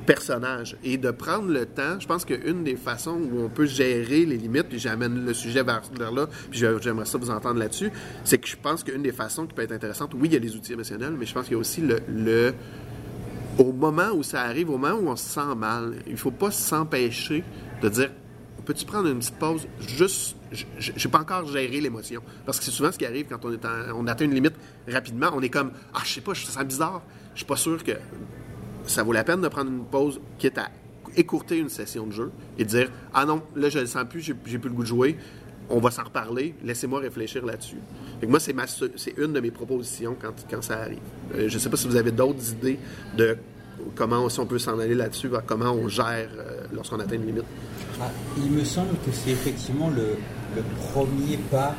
[0.08, 2.00] personnages et de prendre le temps.
[2.00, 5.62] Je pense qu'une des façons où on peut gérer les limites, puis j'amène le sujet
[5.62, 7.90] vers, là, puis j'aimerais ça vous entendre là-dessus,
[8.24, 10.38] c'est que je pense qu'une des façons qui peut être intéressante, oui, il y a
[10.38, 12.54] les outils émotionnels, mais je pense qu'il y a aussi le, le
[13.58, 16.30] au moment où ça arrive, au moment où on se sent mal, il ne faut
[16.30, 17.44] pas s'empêcher
[17.82, 18.10] de dire
[18.68, 19.66] peux-tu prendre une petite pause?
[19.80, 22.22] Juste je n'ai pas encore géré l'émotion.
[22.44, 23.58] Parce que c'est souvent ce qui arrive quand on
[23.96, 25.30] on atteint une limite rapidement.
[25.32, 27.02] On est comme ah je sais pas je sens bizarre.
[27.32, 27.92] Je suis pas sûr que
[28.84, 30.68] ça vaut la peine de prendre une pause quitte à
[31.16, 34.34] écourter une session de jeu et dire ah non là je le sens plus j'ai
[34.34, 35.16] plus le goût de jouer.
[35.70, 36.54] On va s'en reparler.
[36.62, 37.80] Laissez-moi réfléchir là-dessus.
[38.26, 38.54] Moi c'est
[39.16, 40.98] une de mes propositions quand, ça arrive.
[41.34, 42.78] Euh, je sais pas si vous avez d'autres idées
[43.16, 43.38] de
[43.94, 47.44] comment si on peut s'en aller là-dessus comment on gère euh, lorsqu'on atteint une limite
[48.00, 50.18] ah, il me semble que c'est effectivement le,
[50.92, 51.74] premier pas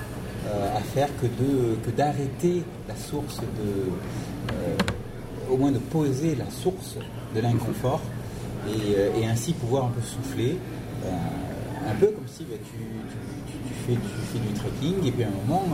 [0.48, 4.54] euh, à faire que, de, que d'arrêter la source de.
[4.54, 4.76] Euh,
[5.50, 6.96] au moins de poser la source
[7.36, 8.02] de l'inconfort
[8.68, 10.58] et, euh, ainsi pouvoir un peu souffler.
[11.06, 12.78] un peu comme si bah, tu,
[13.88, 14.00] fais, tu,
[14.32, 15.66] fais, du trekking et puis à un moment,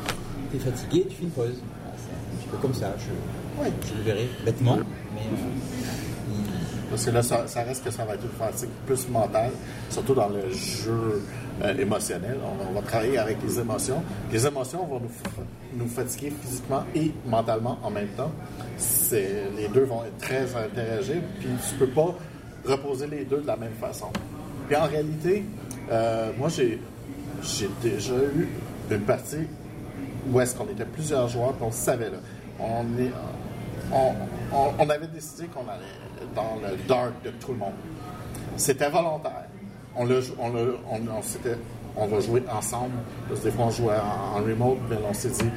[0.50, 1.60] tu es fatigué, tu fais une pause.
[1.96, 2.94] C'est un petit peu comme ça.
[2.98, 3.72] Je, ouais.
[3.96, 4.78] le verrai bêtement,
[5.14, 5.22] mais
[6.90, 9.50] parce que là, ça, reste que ça va être une fatigue plus mentale,
[9.90, 11.22] surtout dans le jeu
[11.62, 12.38] euh, émotionnel.
[12.44, 14.02] On, va travailler avec les émotions.
[14.32, 18.30] Les émotions vont nous, nous fatiguer physiquement et mentalement en même temps.
[19.10, 22.14] Les deux vont être très interagés, puis tu peux pas
[22.64, 24.08] reposer les deux de la même façon.
[24.66, 25.44] Puis en réalité,
[25.90, 26.80] euh, moi, j'ai
[27.82, 28.48] déjà eu
[28.90, 29.46] une partie
[30.30, 32.18] où est-ce qu'on était plusieurs joueurs, puis on savait là.
[32.58, 33.12] On, est,
[33.92, 37.74] on, avait décidé qu'on allait dans le dark de tout le monde.
[38.56, 39.46] C'était volontaire.
[39.94, 40.22] On, le,
[41.96, 42.94] on, va jouer ensemble.
[43.28, 45.50] Parce que des fois, on jouait en, remote, mais on s'est dit,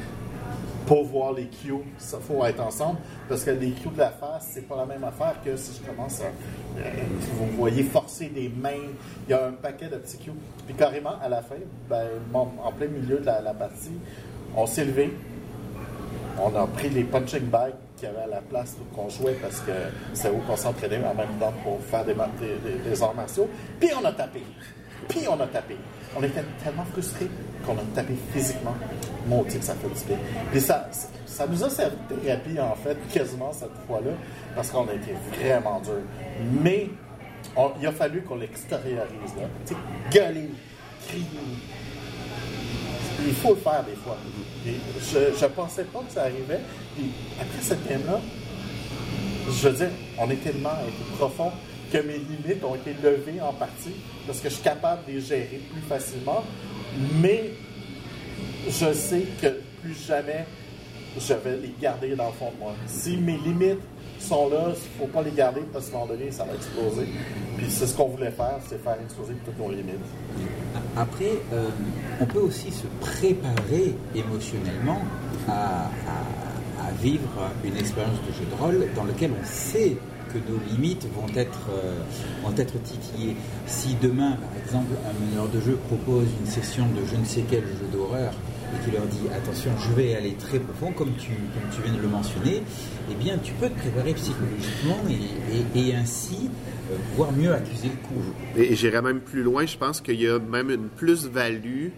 [0.85, 2.99] pour voir les cues, il faut être ensemble.
[3.27, 5.89] Parce que les cues de la face, c'est pas la même affaire que si je
[5.89, 6.25] commence à.
[6.25, 6.89] Euh,
[7.33, 8.89] vous voyez forcer des mains.
[9.27, 10.31] Il y a un paquet de petits cues.
[10.65, 11.55] Puis carrément, à la fin,
[11.89, 13.91] ben, en plein milieu de la, la partie,
[14.55, 15.13] on s'est levé.
[16.41, 19.59] On a pris les punching bags qu'il y avait à la place qu'on jouait parce
[19.59, 19.71] que
[20.13, 23.49] c'est où qu'on s'entraînait en même temps pour faire des, arts martiaux.
[23.79, 24.41] Puis on a tapé.
[25.09, 25.75] Puis on a tapé.
[26.15, 27.29] On était tellement frustrés
[27.65, 28.75] qu'on a tapé physiquement.
[29.27, 30.17] Maudit que ça fait du bien.
[30.51, 30.87] Puis ça,
[31.25, 34.11] ça nous a servi de thérapie, en fait, quasiment cette fois-là,
[34.55, 36.01] parce qu'on a été vraiment dur.
[36.61, 36.89] Mais
[37.79, 39.07] il a fallu qu'on l'extériorise.
[39.65, 39.79] Tu sais,
[40.11, 40.49] gueuler,
[41.07, 41.25] crier.
[43.25, 44.17] Il faut le faire des fois.
[44.65, 46.59] Je ne pensais pas que ça arrivait.
[46.95, 48.19] Puis après cette game-là,
[49.47, 50.77] je veux dire, on est tellement
[51.17, 51.51] profond
[51.91, 53.95] que mes limites ont été levées en partie
[54.27, 56.43] parce que je suis capable de les gérer plus facilement.
[57.21, 57.51] Mais
[58.67, 59.47] je sais que
[59.81, 60.45] plus jamais
[61.17, 62.73] je vais les garder dans le fond de moi.
[62.85, 63.79] Si mes limites
[64.21, 66.53] sont là, il ne faut pas les garder parce qu'à un moment donné, ça va
[66.53, 67.07] exploser.
[67.57, 69.95] Puis c'est ce qu'on voulait faire, c'est faire exploser toutes nos limites.
[70.95, 71.69] Après, euh,
[72.19, 75.01] on peut aussi se préparer émotionnellement
[75.47, 75.89] à,
[77.01, 79.95] vivre une expérience de jeu de rôle dans lequel on sait
[80.33, 81.99] que nos limites vont être, euh,
[82.43, 83.35] vont être titillées.
[83.67, 87.43] Si demain, par exemple, un meneur de jeu propose une session de je ne sais
[87.49, 88.33] quel jeu d'horreur
[88.73, 91.93] et qui leur dit attention, je vais aller très profond, comme tu, comme tu viens
[91.93, 92.63] de le mentionner,
[93.11, 96.49] eh bien, tu peux te préparer psychologiquement et, et, ainsi
[96.91, 98.21] euh, pouvoir mieux accuser le coup.
[98.55, 101.89] Et, j'irais même plus loin, je pense qu'il y a même une plus-value.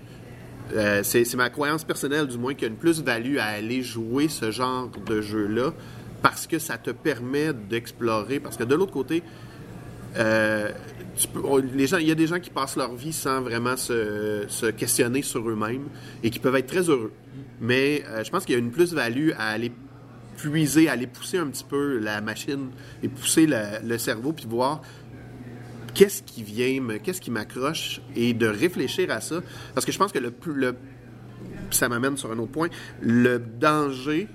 [0.74, 4.30] Euh, c'est ma croyance personnelle, du moins, qu'il y a une plus-value à aller jouer
[4.30, 5.74] ce genre de jeu-là
[6.22, 8.40] parce que ça te permet d'explorer.
[8.40, 9.24] Parce que de l'autre côté,
[10.18, 10.70] euh,
[11.15, 15.88] il y a des gens qui passent leur vie sans vraiment se, questionner sur eux-mêmes
[16.24, 17.12] et qui peuvent être très heureux.
[17.60, 19.71] Mais euh, je pense qu'il y a une plus-value à aller
[20.38, 22.69] puiser, à aller pousser un petit peu la machine
[23.04, 24.82] et pousser le, cerveau puis voir
[25.93, 29.41] qu'est-ce qui vient, qu'est-ce qui m'accroche et de réfléchir à ça.
[29.74, 30.76] Parce que je pense que le, le
[31.69, 32.69] ça m'amène sur un autre point,
[33.02, 34.28] le danger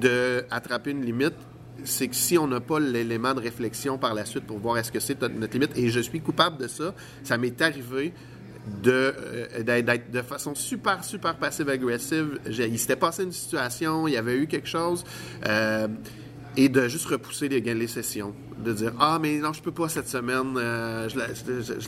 [0.00, 1.34] d'attraper une limite,
[1.84, 4.92] c'est que si on n'a pas l'élément de réflexion par la suite pour voir est-ce
[4.92, 8.12] que c'est notre limite, et je suis coupable de ça, ça m'est arrivé
[8.82, 14.12] de euh, d'être de façon super super passive agressive il s'était passé une situation il
[14.12, 15.04] y avait eu quelque chose
[15.46, 15.88] euh,
[16.54, 19.88] et de juste repousser les, les sessions de dire ah mais non je peux pas
[19.88, 21.26] cette semaine euh, je, la,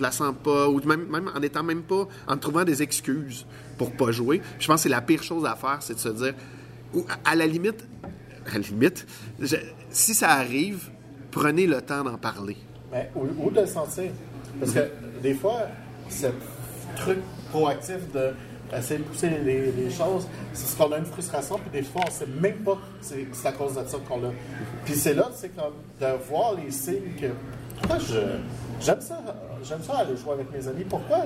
[0.01, 3.45] la sens pas ou même, même en étant même pas en trouvant des excuses
[3.77, 4.41] pour pas jouer.
[4.59, 6.35] Je pense que c'est la pire chose à faire c'est de se dire
[7.25, 7.87] à la limite,
[8.51, 9.07] à la limite,
[9.91, 10.91] si ça arrive,
[11.31, 12.57] prenez le temps d'en parler.
[12.93, 14.11] Mais, ou, de le sentir.
[14.59, 14.91] Parce que
[15.23, 15.63] des fois,
[16.09, 16.27] ce
[16.97, 17.19] truc
[17.51, 18.33] proactif de
[18.73, 22.13] de pousser les, choses, c'est ce qu'on a une frustration, puis des fois, on ne
[22.13, 24.31] sait même pas que c'est à cause de ça qu'on l'a.
[24.85, 27.27] Puis c'est là, c'est comme de voir les signes que.
[27.81, 27.99] Pourquoi
[28.81, 29.23] j'aime ça,
[29.63, 30.85] j'aime ça aller jouer avec mes amis.
[30.85, 31.23] Pourquoi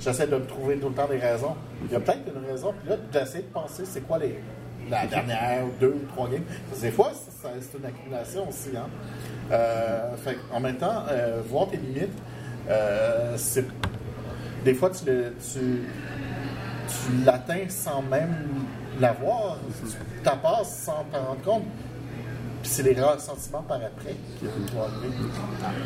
[0.00, 1.54] j'essaie de trouver tout le temps des raisons?
[1.84, 4.34] Il y a peut-être une raison, puis là, j'essaie de penser c'est quoi les,
[4.90, 6.42] la dernière deux ou trois games.
[6.80, 8.70] des fois, c'est une accumulation aussi.
[8.76, 8.88] Hein?
[9.52, 10.14] Euh,
[10.52, 12.18] en même temps, euh, voir tes limites,
[12.68, 13.64] euh, c'est
[14.64, 15.60] des fois, tu, tu,
[17.24, 18.34] l'atteins sans même
[19.00, 19.58] l'avoir.
[19.88, 21.64] Tu passes sans t'en rendre compte.
[22.62, 25.14] Puis c'est les sentiments par après qui vont arriver.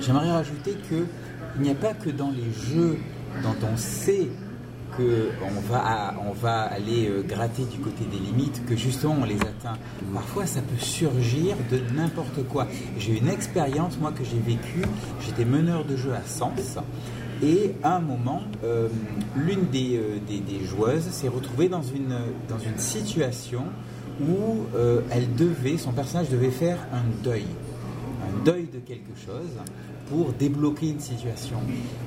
[0.01, 1.07] J'aimerais rajouter qu'il
[1.63, 2.99] n'y a pas que dans les jeux
[3.45, 4.29] dont on sait
[4.97, 9.41] qu'on va, on va aller euh, gratter du côté des limites, que justement on les
[9.41, 9.79] atteint.
[10.13, 12.67] Parfois ça peut surgir de n'importe quoi.
[12.99, 14.83] J'ai une expérience, moi, que j'ai vécue,
[15.25, 16.79] j'étais meneur de jeu à Sens.
[17.43, 18.89] Et à un moment, euh,
[19.37, 22.17] l'une euh, des, des, joueuses s'est retrouvée dans une,
[22.49, 23.65] dans une situation
[24.21, 24.59] où
[25.11, 27.47] elle devait, son personnage devait faire un deuil.
[28.23, 29.51] Un deuil de quelque chose
[30.09, 31.57] pour débloquer une situation.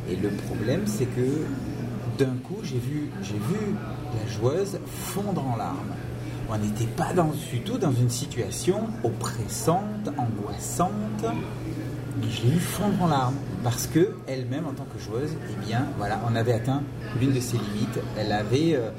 [0.10, 1.44] Et le problème, c'est que
[2.18, 3.76] d'un coup, j'ai vu, vu
[4.14, 5.96] la joueuse fondre en larmes.
[6.50, 11.26] On n'était pas dans, du tout dans une situation oppressante, angoissante,
[12.24, 15.86] je l'ai vu fondre en larmes parce que elle-même, en tant que joueuse, eh bien,
[15.98, 16.82] voilà, on avait atteint
[17.20, 18.00] l'une de ses limites.
[18.18, 18.90] Elle avait, euh,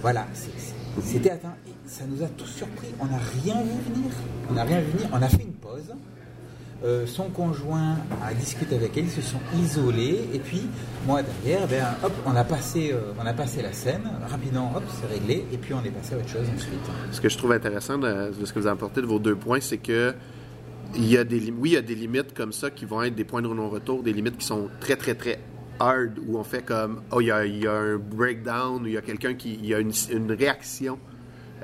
[0.00, 0.26] voilà,
[1.02, 1.54] c'était atteint.
[1.66, 2.88] Et ça nous a tous surpris.
[3.00, 5.08] On n'a rien vu venir.
[5.12, 5.92] On a fait une pause.
[6.84, 10.62] Euh, son conjoint a discuté avec elle, ils se sont isolés, et puis
[11.06, 14.82] moi derrière, ben, hop, on a passé, euh, on a passé la scène, rapidement, hop,
[14.88, 16.80] c'est réglé, et puis on est passé à autre chose ensuite.
[17.12, 19.78] Ce que je trouve intéressant de, ce que vous apportez de vos deux points, c'est
[19.78, 20.12] que
[20.96, 23.14] il y a des, oui, il y a des limites comme ça qui vont être
[23.14, 25.38] des points de non-retour, des limites qui sont très, très, très
[25.78, 29.34] hard, où on fait comme, oh, il y a, un breakdown, il y a quelqu'un
[29.34, 30.98] qui, il y a une, une réaction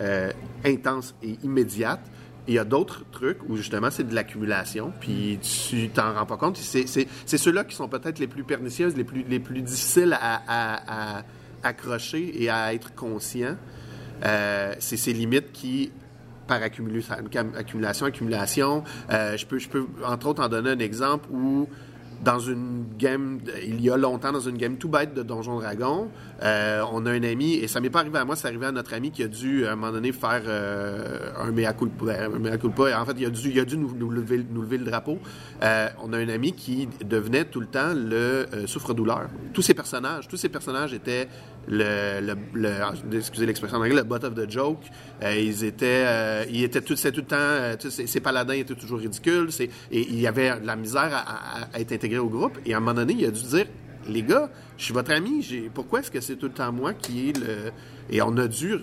[0.00, 0.30] euh,
[0.64, 2.00] intense et immédiate
[2.48, 6.38] il y a d'autres trucs où justement c'est de l'accumulation, puis tu t'en rends pas
[6.38, 6.56] compte.
[6.56, 11.22] C'est ceux-là qui sont peut-être les plus pernicieuses, les plus, les plus difficiles à,
[11.62, 13.56] accrocher et à être conscient.
[14.24, 15.92] Euh, c'est ces limites qui,
[16.46, 21.68] par accumulation, accumulation, euh, je, peux, je peux entre autres en donner un exemple où
[22.22, 26.08] dans une game, il y a longtemps, dans une game tout bête de Donjon Dragon,
[26.42, 28.72] euh, on a un ami, et ça m'est pas arrivé à moi, c'est arrivé à
[28.72, 32.24] notre ami qui a dû, à un moment donné, faire euh, un mea culpa.
[32.24, 33.00] Un mea culpa.
[33.00, 35.18] En fait, il a dû, il a dû nous, nous, lever, nous lever le drapeau.
[35.62, 39.28] Euh, on a un ami qui devenait tout le temps le souffre-douleur.
[39.52, 41.28] Tous ces personnages, tous ces personnages étaient
[41.66, 44.80] le, le, excusez l'expression en anglais, le butt of the joke.
[45.22, 50.20] ils étaient, ils étaient tout, tout le temps, ces, paladins étaient toujours ridicules, et il
[50.20, 52.58] y avait de la misère à, être intégré au groupe.
[52.64, 53.66] Et à un moment donné, il a dû dire
[54.08, 55.44] Les gars, je suis votre ami,
[55.74, 57.72] pourquoi est-ce que c'est tout le temps moi qui est le.
[58.10, 58.74] Et on a dû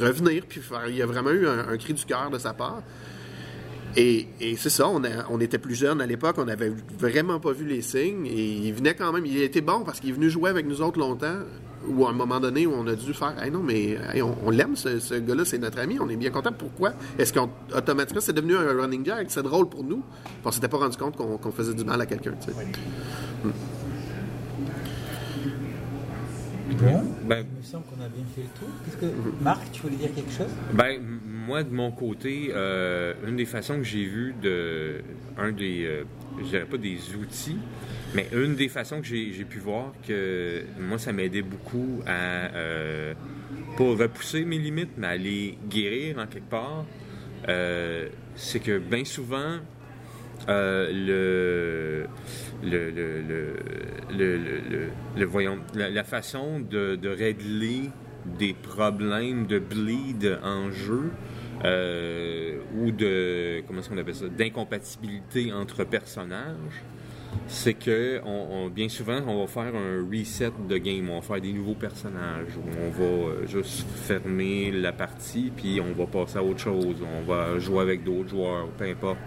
[0.00, 2.82] revenir, puis il y a vraiment eu un, cri du cœur de sa part.
[3.96, 4.26] Et,
[4.58, 7.80] c'est ça, on, on, était plus jeunes à l'époque, on n'avait vraiment pas vu les
[7.80, 10.66] signes, et il venait quand même, il était bon parce qu'il est venu jouer avec
[10.66, 11.38] nous autres longtemps,
[11.88, 14.36] ou à un moment donné où on a dû faire hey, non, mais hey, on,
[14.44, 16.52] on l'aime, ce, ce gars-là, c'est notre ami, on est bien content.
[16.52, 16.92] Pourquoi?
[17.18, 20.02] Est-ce qu'automatiquement, c'est devenu un running gag C'est drôle pour nous?
[20.24, 22.32] Puis on s'était pas rendu compte qu'on qu'on faisait du mal à quelqu'un.
[22.32, 23.50] tu sais.
[26.80, 28.68] Bon, Ben, il me semble qu'on a bien fait le tour.
[28.84, 29.06] Qu'est-ce que...
[29.42, 30.50] Marc, tu voulais dire quelque chose?
[30.72, 35.00] Ben, moi, de mon côté, euh, une des façons que j'ai vues de.
[35.38, 35.84] Un des.
[35.84, 36.04] euh,
[36.38, 37.58] je dirais pas des outils,
[38.14, 42.54] mais une des façons que j'ai j'ai pu voir que moi, ça m'aidait beaucoup à.
[42.54, 43.14] Euh,
[43.76, 46.84] pas repousser mes limites, mais à les guérir en quelque part.
[47.48, 49.58] euh, c'est que bien souvent, euh,
[50.48, 52.06] le,
[52.62, 52.90] le,
[54.10, 57.90] le, le, voyons, la, façon de, régler
[58.38, 61.10] des problèmes de bleed en jeu
[61.64, 66.82] euh, ou de comment est-ce qu'on appelle ça d'incompatibilité entre personnages
[67.48, 71.22] c'est que on, on- bien souvent on va faire un reset de game on va
[71.22, 76.38] faire des nouveaux personnages on va euh, juste fermer la partie puis on va passer
[76.38, 79.18] à autre chose on va jouer avec d'autres joueurs peu importe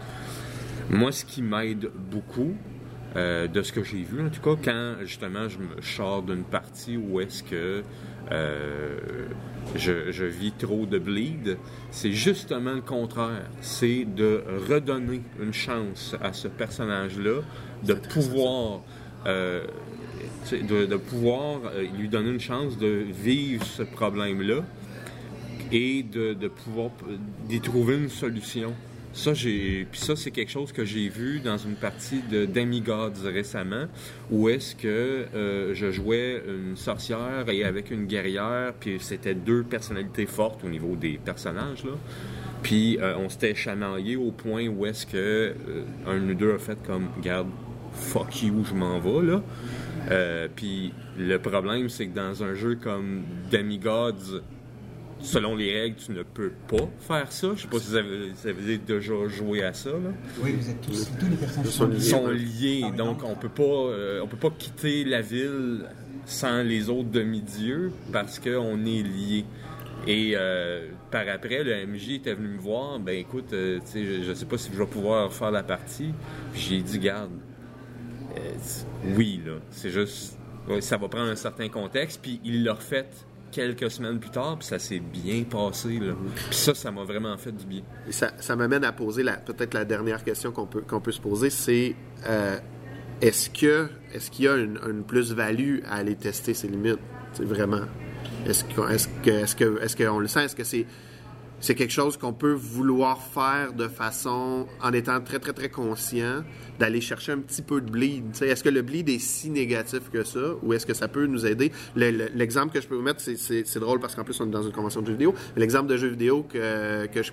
[0.90, 2.54] moi, ce qui m'aide beaucoup,
[3.16, 6.44] euh, de ce que j'ai vu, en tout cas, quand justement je me sors d'une
[6.44, 7.84] partie où est-ce que
[8.32, 9.00] euh,
[9.76, 11.58] je, je vis trop de bleed,
[11.90, 13.50] c'est justement le contraire.
[13.62, 17.42] C'est de redonner une chance à ce personnage-là
[17.84, 18.82] de pouvoir.
[19.26, 19.66] euh,
[20.52, 21.60] de, de pouvoir
[21.98, 24.64] lui donner une chance de vivre ce problème-là
[25.72, 26.92] et de, de pouvoir
[27.48, 28.74] d'y trouver une solution.
[29.12, 33.24] Ça, j'ai, puis ça, c'est quelque chose que j'ai vu dans une partie de Demigods
[33.26, 33.86] récemment,
[34.30, 39.64] où est-ce que euh, je jouais une sorcière et avec une guerrière, puis c'était deux
[39.64, 41.93] personnalités fortes au niveau des personnages, là.
[42.62, 45.53] Puis euh, on s'était chamaillé au point où est-ce que euh,
[46.05, 47.47] un nous deux a fait comme, garde,
[47.93, 50.49] fuck you, je m'en vais, là.
[50.55, 54.41] Puis le problème, c'est que dans un jeu comme Demigods,
[55.22, 57.49] selon les règles, tu ne peux pas faire ça.
[57.55, 59.91] Je sais pas si vous avez, si vous avez déjà joué à ça.
[59.91, 60.11] Là.
[60.41, 61.99] Oui, vous êtes tous, tous les personnages sont liés.
[61.99, 65.86] sont liés, Ah donc on peut pas, euh, on peut pas quitter la ville
[66.26, 69.45] sans les autres demi-dieux parce qu'on est liés.
[70.07, 72.99] Et euh, par après, le MJ était venu me voir.
[72.99, 75.63] Ben écoute, euh, tu sais, je, je sais pas si je vais pouvoir faire la
[75.63, 76.13] partie.
[76.53, 77.32] Puis j'ai dit, garde,
[78.38, 80.38] euh, oui là, c'est juste,
[80.70, 82.22] ouais, ça va prendre un certain contexte.
[82.22, 83.09] Puis il l'a refait
[83.52, 86.14] quelques semaines plus tard, puis ça s'est bien passé là.
[86.36, 87.82] Puis ça, ça m'a vraiment fait du bien.
[88.08, 91.12] Et ça, ça m'amène à poser la, peut-être la dernière question qu'on peut, qu'on peut
[91.12, 91.95] se poser, c'est
[92.28, 92.58] euh,
[93.22, 97.00] est-ce que est-ce qu'il y a une, une plus-value à aller tester ses limites?
[97.39, 97.84] Vraiment.
[98.45, 100.45] Est-ce qu'on est-ce que est-ce que est-ce qu'on le sent?
[100.45, 100.86] Est-ce que c'est
[101.60, 106.43] c'est quelque chose qu'on peut vouloir faire de façon, en étant très, très, très conscient,
[106.80, 108.24] d'aller chercher un petit peu de bleed.
[108.41, 111.45] Est-ce que le bleed est si négatif que ça, ou est-ce que ça peut nous
[111.45, 111.72] aider?
[111.95, 113.36] Le- le- L'exemple que je peux vous mettre, c'est-
[113.66, 115.34] c'est drôle parce qu'en plus, on est dans une convention de jeux vidéo.
[115.57, 117.32] L'exemple de jeu vidéo que, je,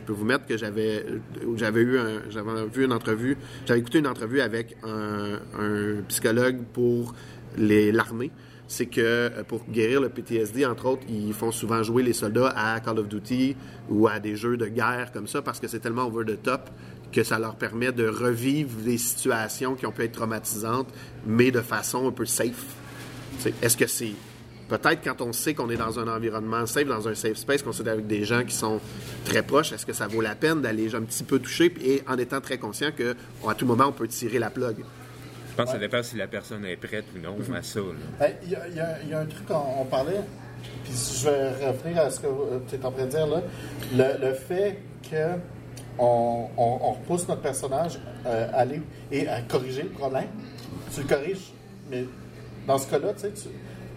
[0.00, 1.04] peux, vous mettre, que j'avais
[1.56, 1.98] j'avais eu
[2.30, 3.36] j'avais vu une entrevue,
[3.66, 7.14] j'avais écouté une entrevue avec un, un psychologue pour
[7.58, 8.30] les- l'armée
[8.68, 12.52] c'est que euh, pour guérir le PTSD, entre autres, ils font souvent jouer les soldats
[12.56, 13.56] à Call of Duty
[13.88, 16.70] ou à des jeux de guerre comme ça parce que c'est tellement over the top
[17.12, 20.88] que ça leur permet de revivre des situations qui ont pu être traumatisantes,
[21.24, 22.64] mais de façon un peu safe.
[23.62, 24.12] Est-ce que c'est
[24.68, 27.70] peut-être quand on sait qu'on est dans un environnement safe, dans un safe space, qu'on
[27.70, 28.80] est avec des gens qui sont
[29.24, 31.72] très proches, est-ce que ça vaut la peine d'aller un petit peu toucher?
[31.80, 33.14] Et en étant très conscient que
[33.46, 34.84] à tout moment on peut tirer la plug?
[35.56, 37.80] Je pense que ça dépend si la personne est prête ou non à ça.
[38.20, 38.54] Ben, Il y,
[39.14, 40.20] a- un truc, on, on parlait,
[40.84, 42.26] puis je vais revenir à ce que
[42.68, 43.42] tu es en train de dire là.
[44.20, 44.78] Le, fait
[45.10, 45.38] que
[45.98, 46.46] on
[46.92, 50.26] repousse notre personnage euh, à aller et à corriger le problème,
[50.94, 51.52] tu le corriges,
[51.90, 52.04] mais
[52.66, 53.48] dans ce cas-là, tu sais, tu-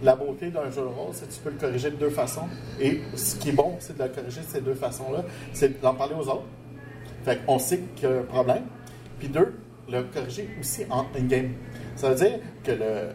[0.02, 2.48] la beauté d'un jeu de rôle, c'est que tu peux le corriger de deux façons.
[2.80, 5.92] Et ce qui est bon, c'est de le corriger de ces deux façons-là, c'est d'en
[5.94, 6.46] parler aux autres.
[7.22, 8.62] Fait qu'on sait qu'il y a un problème.
[9.18, 9.52] Puis deux,
[9.90, 11.50] le corriger aussi en in-game.
[11.96, 13.08] Ça veut dire que le,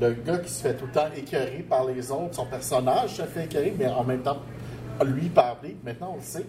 [0.00, 3.22] le gars qui se fait tout le temps écœurer par les autres, son personnage se
[3.22, 4.38] fait écœurer, mais en même temps,
[5.04, 6.46] lui parler, maintenant on le sait,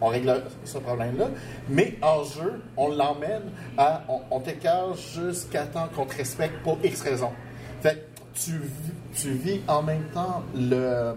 [0.00, 1.28] on règle ce problème-là.
[1.68, 3.42] Mais en jeu, on l'emmène
[3.78, 4.02] à.
[4.08, 7.30] On, on t'écœure jusqu'à temps qu'on te respecte pour X raison.
[7.80, 11.14] Fait que tu, vis- tu vis en même temps le,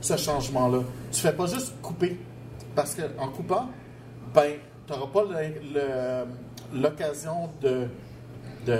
[0.00, 0.78] ce changement-là.
[1.12, 2.18] Tu fais pas juste couper.
[2.74, 3.68] Parce qu'en coupant,
[4.34, 4.52] ben,
[4.86, 6.24] tu n'auras pas le-
[6.74, 7.86] l'occasion de,
[8.66, 8.76] de,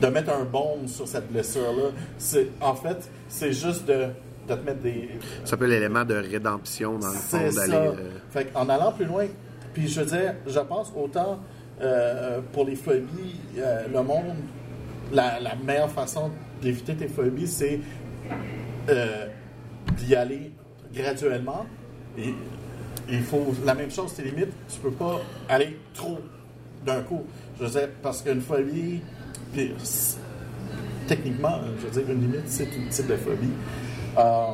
[0.00, 1.90] de mettre un baume sur cette blessure-là.
[2.18, 4.06] C'est- En fait, c'est juste de,
[4.48, 5.10] de te mettre des.
[5.44, 7.72] Ça peut l'élément de rédemption dans le fond d'aller.
[7.72, 7.82] ça.
[7.82, 9.26] euh, Fait en allant plus loin,
[9.74, 11.40] puis je veux dire, je pense autant
[11.80, 14.34] euh, pour les phobies, euh, le monde,
[15.12, 17.80] la, la meilleure façon d'éviter tes phobies, c'est
[19.96, 20.52] d'y aller
[20.92, 21.66] graduellement.
[22.16, 22.34] Et
[23.10, 24.48] il faut la même chose, c'est limite.
[24.68, 26.18] Tu peux pas aller trop
[26.84, 27.24] d'un coup.
[27.58, 29.02] Je veux dire, parce qu'une phobie,
[29.52, 29.72] puis,
[31.06, 33.50] techniquement, je veux dire, une limite, c'est une type de phobie.
[34.18, 34.52] Euh,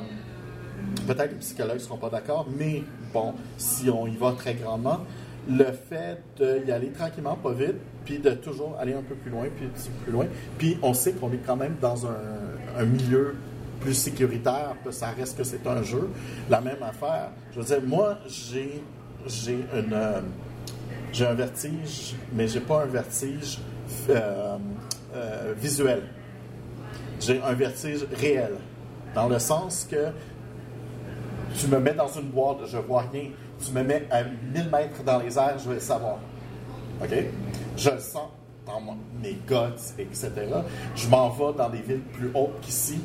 [1.06, 4.54] Peut-être que les psychologues ne seront pas d'accord, mais bon, si on y va très
[4.54, 5.00] grandement,
[5.48, 9.46] le fait d'y aller tranquillement, pas vite, puis de toujours aller un peu plus loin,
[9.54, 12.16] puis un petit peu plus loin, puis on sait qu'on est quand même dans un,
[12.78, 13.34] un milieu
[13.80, 16.08] plus sécuritaire, que ça reste que c'est un jeu,
[16.48, 17.30] la même affaire.
[17.52, 18.82] Je veux dire, moi, j'ai
[19.26, 20.20] j'ai une euh,
[21.14, 23.58] j'ai un vertige, mais j'ai pas un vertige
[24.10, 24.56] euh,
[25.14, 26.02] euh, visuel.
[27.20, 28.54] J'ai un vertige réel,
[29.14, 30.08] dans le sens que
[31.56, 33.30] tu me mets dans une boîte, je vois rien.
[33.64, 36.18] Tu me mets à 1000 mètres dans les airs, je vais le savoir.
[37.00, 37.10] OK?
[37.76, 38.28] Je le sens
[38.66, 40.30] dans mon- mes guts, etc.
[40.96, 42.98] Je m'en vais dans des villes plus hautes qu'ici.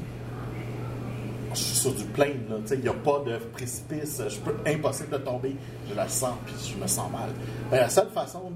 [1.53, 2.03] Je suis sur du
[2.65, 4.21] sais, il n'y a pas de précipice.
[4.27, 5.55] Je impossible de tomber.
[5.89, 7.29] Je le sens, puis je me sens mal.
[7.71, 8.51] Ben, la seule façon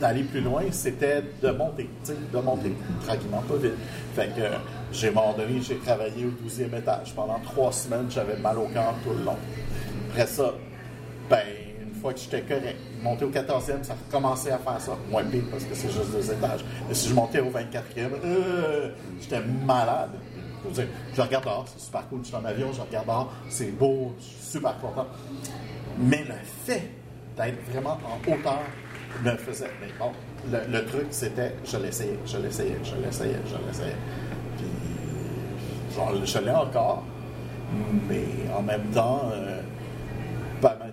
[0.00, 1.88] d'aller plus loin, c'était de monter,
[2.32, 2.74] de monter
[3.06, 3.74] tranquillement, pas vite.
[4.14, 4.42] Fait que
[4.92, 7.12] j'ai, à un moment donné, j'ai travaillé au 12e étage.
[7.14, 9.36] Pendant trois semaines, j'avais mal au cœur tout le long.
[10.10, 10.54] Après ça,
[11.28, 11.42] ben,
[11.82, 14.96] une fois que j'étais correct, monter au 14e, ça recommençait à faire ça.
[15.10, 16.64] Moins pire parce que c'est juste deux étages.
[16.88, 20.10] Mais si je montais au 24e, euh, j'étais malade.
[20.74, 22.20] Je, regarde dehors, c'est super cool.
[22.22, 25.06] Je suis en avion, je regarde dehors, c'est beau, je suis super content.
[25.98, 26.90] Mais le fait
[27.36, 28.60] d'être vraiment en hauteur
[29.24, 29.70] me faisait.
[29.80, 30.12] Mais bon,
[30.50, 33.96] le, truc, c'était je l'essayais, je l'essayais, je l'essayais, je l'essayais.
[34.56, 37.02] Puis, genre, je l'ai encore.
[38.08, 38.22] Mais
[38.56, 39.60] en même temps, euh,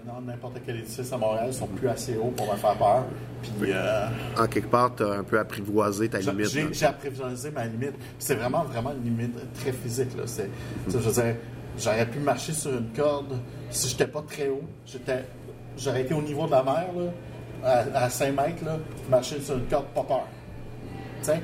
[0.05, 3.03] maintenant, n'importe quel édifice à Montréal sont plus assez hauts pour me faire peur.
[3.41, 6.73] Puis, euh, En quelque part, tu as un peu apprivoisé ta limite.
[6.73, 7.93] j'ai apprivoisé ma limite.
[8.19, 10.15] C'est vraiment, vraiment une limite très physique.
[10.17, 10.23] Là.
[10.25, 10.49] C'est,
[10.85, 11.35] tu sais, je veux dire,
[11.77, 13.39] j'aurais pu marcher sur une corde
[13.69, 14.63] si j'étais pas très haut.
[14.85, 15.25] J'étais,
[15.77, 18.77] j'aurais été au niveau de la mer, là, à, à 5 mètres, là,
[19.09, 20.27] marcher sur une corde, pas peur.
[21.19, 21.41] Tu sais?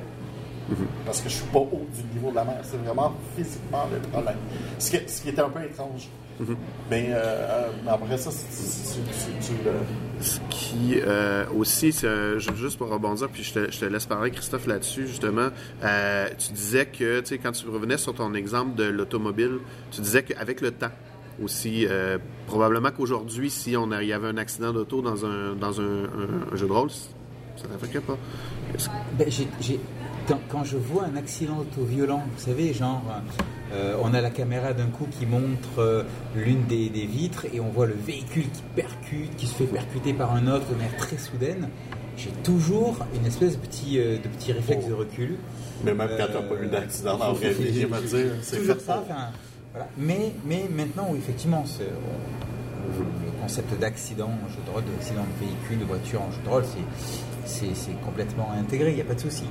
[1.04, 2.58] Parce que je suis pas haut du niveau de la mer.
[2.62, 4.36] C'est vraiment physiquement le problème.
[4.78, 6.08] Ce qui, ce qui était un peu étrange.
[6.90, 8.98] Mais euh, mais après ça, c'est-
[9.64, 9.70] le-
[10.20, 14.30] Ce qui euh, aussi, euh, juste pour rebondir, puis je te, je te laisse parler,
[14.30, 15.48] Christophe, là-dessus, justement.
[15.82, 19.58] euh, tu disais que, tu sais, quand tu revenais sur ton exemple de l'automobile,
[19.90, 20.90] tu disais qu'avec le temps
[21.42, 25.54] aussi, euh, probablement qu'aujourd'hui, si on a- il y avait un accident d'auto dans un,
[25.54, 28.18] dans un, un- un jeu de rôle, ça t'affecterait pas?
[29.18, 29.80] Ben, j'ai- j'ai-
[30.26, 33.02] quand, quand je vois un accident auto violent, vous savez, genre,
[33.72, 36.02] euh, on a la caméra d'un coup qui montre euh,
[36.34, 40.12] l'une des, des vitres et on voit le véhicule qui percute, qui se fait percuter
[40.12, 41.68] par un autre de manière très soudaine.
[42.16, 45.36] J'ai toujours une espèce de petit, euh, de petit réflexe de recul.
[45.84, 47.88] Mais même quand t'as pas eu d'accident dans la vraie vie, je dire,
[48.42, 49.02] c'est toujours ça.
[49.02, 49.28] enfin,
[49.72, 49.88] voilà.
[49.96, 51.84] mais, mais maintenant, oui, effectivement, c'est-
[52.98, 56.48] le concept d'accident en jeu de rôle, d'accident de véhicule, de voiture en jeu de
[56.48, 56.78] rôle, c'est-
[58.04, 59.44] complètement intégré, il n'y a pas de souci.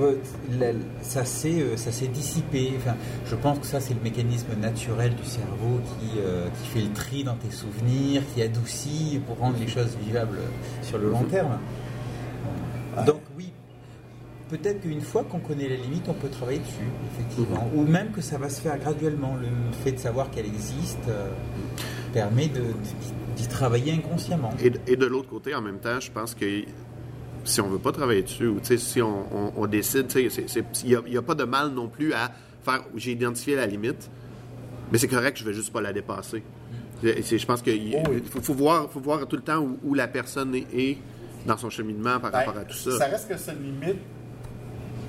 [0.00, 0.16] Euh,
[0.58, 2.72] la- ça s'est euh, ça s'est dissipé.
[2.76, 2.94] Enfin,
[3.30, 6.92] je pense que ça, c'est le mécanisme naturel du cerveau qui, euh, qui fait le
[6.92, 10.38] tri dans tes souvenirs, qui adoucit pour rendre les choses vivables
[10.82, 11.58] sur le long terme.
[13.06, 13.20] Donc
[14.48, 17.68] peut-être qu'une fois qu'on connaît les limites, on peut travailler dessus, effectivement.
[17.74, 19.36] Ou même que ça va se faire graduellement.
[19.40, 19.48] Le
[19.84, 21.28] fait de savoir qu'elle existe euh,
[22.12, 22.74] permet de-
[23.36, 24.50] d'y travailler inconsciemment.
[24.62, 26.46] Et, de- et de l'autre côté, en même temps, je pense que
[27.44, 31.22] si on veut pas travailler dessus, ou si on, on- on décide, il n'y a,
[31.22, 32.30] pas de mal non plus à
[32.64, 34.10] faire, j'ai identifié la limite,
[34.90, 36.42] mais c'est correct, je vais juste pas la dépasser.
[37.02, 38.22] C'est- Je pense qu'il Oh oui.
[38.28, 40.98] faut, faut voir, faut voir tout le temps où, où la personne est, est
[41.44, 42.96] dans son cheminement par Ben, rapport à tout ça.
[42.98, 43.98] Ça reste que c'est une limite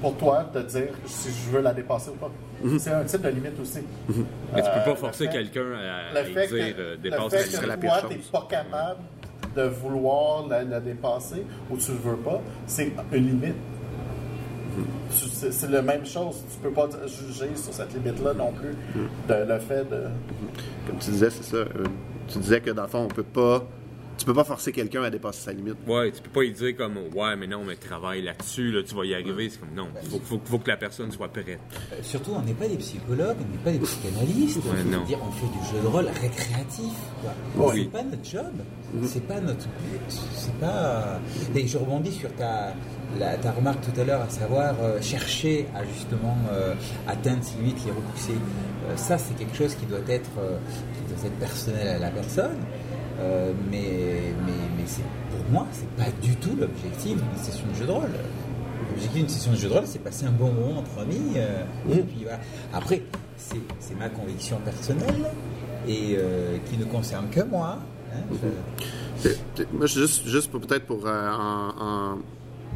[0.01, 2.29] pour toi de dire si je veux la dépasser ou pas.
[2.63, 2.79] Mhm.
[2.79, 3.79] C'est un type de limite aussi.
[4.07, 4.15] Mais
[4.61, 7.59] tu peux Euh, pas le forcer quelqu'un à, dire que, euh, le dépasse fait la
[7.61, 8.99] que la pire toi, t'es pas capable
[9.55, 13.55] de vouloir la, la dépasser ou tu le veux pas, c'est une limite.
[15.11, 16.43] Tu- C'est c'est la même chose.
[16.51, 18.75] Tu peux pas juger sur cette limite-là non plus.
[19.27, 20.03] De, le fait de.
[20.85, 21.57] Comme tu disais, c'est ça.
[21.57, 21.67] euh,
[22.27, 23.63] tu disais que dans le fond, on peut pas,
[24.17, 25.75] tu peux pas forcer quelqu'un à dépasser sa limite.
[25.87, 28.95] Ouais, tu peux pas y dire comme ouais, mais non, mais travaille là-dessus, là, tu
[28.95, 29.49] vas y arriver.
[29.49, 31.47] C'est comme non, faut, faut, faut que la personne soit prête.
[31.47, 34.57] Euh, Surtout, on n'est pas des psychologues, on n'est pas des psychanalystes.
[34.57, 35.03] Ouais, Je veux non.
[35.05, 36.93] dire, on fait du jeu de rôle récréatif.
[37.21, 37.33] quoi.
[37.73, 37.83] Oui.
[37.83, 38.53] C'est pas notre job,
[39.05, 40.01] c'est pas notre but,
[40.33, 41.19] c'est pas.
[41.55, 42.73] Et je rebondis sur ta,
[43.19, 46.73] la- ta remarque tout à l'heure, à savoir euh, chercher à justement euh,
[47.07, 48.33] atteindre ses limites, les repousser.
[48.89, 50.57] Euh, ça, c'est quelque chose qui doit être, euh,
[50.95, 52.57] qui doit être personnel à la personne.
[53.19, 57.75] Euh, mais mais, mais c'est, pour moi, c'est pas du tout l'objectif d'une session de
[57.75, 58.09] jeu de rôle.
[58.91, 61.33] l'objectif d'une session de jeu de rôle, c'est passer un bon moment entre amis.
[61.35, 62.39] euh, et puis voilà.
[62.73, 63.01] Après,
[63.37, 65.31] c'est c'est ma conviction personnelle
[65.87, 67.79] et euh, qui ne concerne que moi.
[68.13, 68.19] hein.
[69.23, 71.69] Je- c'est- Moi, juste, juste pour peut-être pour euh, en,
[72.13, 72.17] en-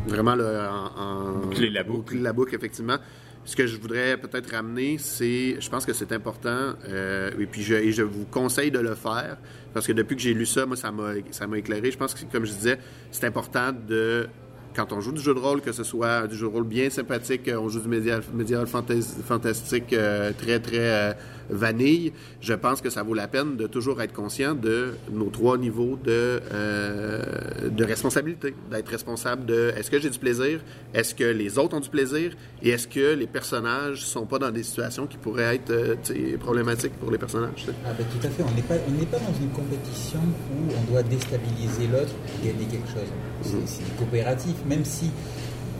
[0.08, 1.98] vraiment en, en- Boucler la boucle.
[2.00, 2.98] boucler la boucle, effectivement.
[3.44, 7.64] Ce que je voudrais peut-être ramener, c'est, je pense que c'est important, euh, et puis
[7.64, 9.38] je, vous conseille de le faire,
[9.74, 11.90] parce que depuis que j'ai lu ça, moi, ça m'a, ça m'a éclairé.
[11.92, 12.78] Je pense que, comme je disais,
[13.10, 14.28] c'est important de,
[14.76, 16.90] quand on joue du jeu de rôle, que ce soit du jeu de rôle bien
[16.92, 21.18] sympathique, euh, on joue du médiéval, médiéval fantas- fantastique euh, très, très
[21.52, 25.58] vanille, je pense que ça vaut la peine de toujours être conscient de nos trois
[25.58, 28.56] niveaux de, euh, de responsabilité.
[28.72, 30.62] D'être responsable de est-ce que j'ai du plaisir,
[30.94, 32.34] est-ce que les autres ont du plaisir,
[32.64, 36.94] et est-ce que les personnages sont pas dans des situations qui pourraient être euh, problématiques
[36.94, 37.66] pour les personnages.
[37.86, 40.92] Ah ben, tout à fait, on n'est pas, on pas dans une compétition où on
[40.92, 43.66] doit déstabiliser l'autre pour gagner quelque chose.
[43.66, 45.12] C'est, du coopératif, même si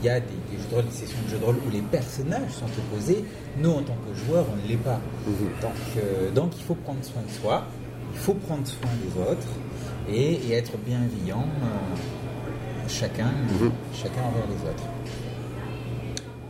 [0.02, 1.70] il y a des, des jeux de rôle, des sessions de jeux de rôle où
[1.72, 3.24] les personnages sont opposés,
[3.58, 5.00] nous en tant que joueurs, on ne l'est pas.
[5.62, 7.66] Donc, euh, donc il faut prendre soin de soi,
[8.14, 9.48] il faut prendre soin des autres
[10.10, 13.32] et, et être bienveillant euh, chacun,
[13.94, 14.84] chacun envers les autres.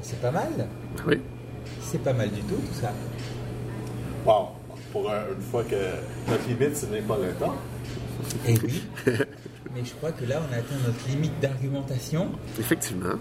[0.02, 0.68] C'est pas mal,
[1.08, 1.20] Oui.
[1.82, 2.92] c'est pas mal du tout tout ça.
[4.26, 4.48] Wow.
[4.92, 5.76] Pour un- une fois que
[6.30, 7.56] notre limite, ce n'est pas le temps.
[8.48, 8.84] Eh oui.
[9.74, 12.28] Mais je crois que là, on a atteint notre limite d'argumentation.
[12.60, 13.14] Effectivement.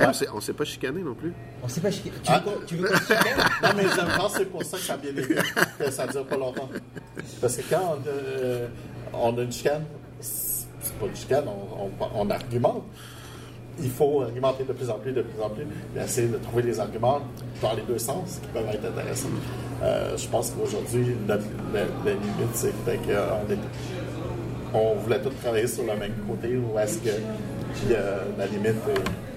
[0.00, 1.32] Eh, on s'est- on s'est pas chicané non plus.
[1.62, 2.10] On sait pas chier.
[2.22, 2.42] Tu Ah.
[2.44, 3.24] veux qu'on- tu veux qu'on se chicane?
[3.62, 5.34] Non, mais je pense que c'est pour ça que ça a bien été,
[5.78, 6.68] que ça dure pas longtemps.
[7.40, 8.66] Parce que quand on, euh,
[9.12, 9.84] on a une chicane,
[10.20, 10.66] c'est
[10.98, 12.84] pas une chicane, on, on- on argumente.
[13.82, 15.62] Il faut argumenter de plus en plus, de plus en plus,
[15.96, 17.22] et essayer de trouver des arguments
[17.62, 19.28] dans les deux sens qui peuvent être intéressants.
[19.82, 23.58] Euh, je pense qu'aujourd'hui, la, limite, c'est qu'on est
[24.74, 28.68] on voulait tous travailler sur le même côté ou est-ce que puis, euh, la limite
[28.68, 29.31] est,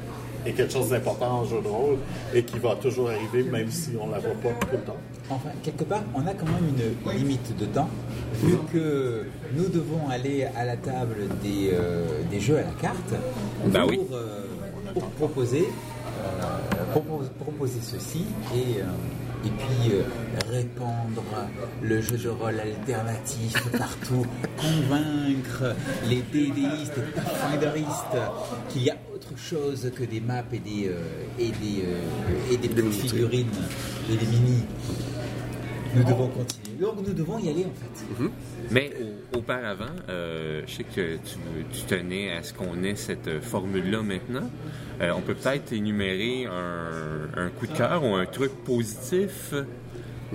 [0.46, 1.98] est quelque chose d'important en jeu de rôle
[2.34, 4.98] et qui va toujours arriver même si on la voit pas tout le temps.
[5.30, 7.90] Enfin, quelque part, on a quand même une limite de temps,
[8.44, 9.24] vu que
[9.56, 13.14] nous devons aller à la table des, euh, des jeux à la carte
[13.68, 14.00] Bah pour, oui.
[14.14, 14.44] euh,
[14.94, 15.66] pour proposer,
[16.24, 18.84] euh, propos- proposer ceci et, euh,
[19.46, 20.04] et puis euh,
[20.50, 21.24] répandre
[21.82, 24.26] le jeu de rôle alternatif partout,
[24.58, 25.76] convaincre
[26.08, 28.18] les DDistes et pathfinderistes
[28.70, 32.58] qu'il y a autre chose que des maps et des, euh, et des, euh, et
[32.58, 33.10] des petites miniatures.
[33.10, 33.48] figurines
[34.12, 34.64] et des mini.
[35.96, 36.65] Nous devons continuer.
[36.80, 38.26] Donc nous devons y aller en fait.
[38.72, 38.92] Mais
[39.34, 41.38] au- auparavant, euh, je sais que tu,
[41.72, 44.50] tu tenais à ce qu'on ait cette euh, formule-là maintenant.
[45.02, 49.64] Euh, on peut peut-être énumérer un, un coup de cœur ou un truc positif euh,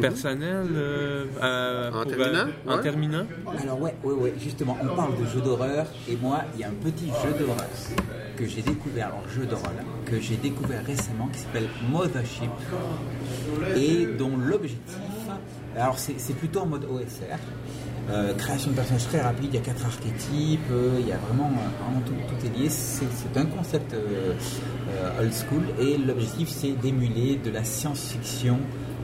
[0.00, 2.46] personnel euh, En pour, terminant?
[2.66, 2.82] en Ouais.
[2.82, 3.26] terminant?
[3.62, 6.68] Alors ouais, ouais, ouais, justement, on parle de jeux d'horreur et moi, il y a
[6.68, 7.66] un petit jeu d'horreur
[8.36, 9.72] que j'ai découvert, alors jeu d'horreur,
[10.06, 12.50] que j'ai découvert récemment qui s'appelle Mothership
[13.76, 14.96] et dont l'objectif,
[15.76, 17.38] alors c'est plutôt en mode OSR,
[18.10, 21.16] euh, création de personnages très rapide, il y a quatre archétypes, euh, il y a
[21.18, 22.14] vraiment, euh, vraiment tout,
[22.44, 23.94] est lié, c'est un concept
[25.20, 28.58] old school et l'objectif c'est d'émuler de la science-fiction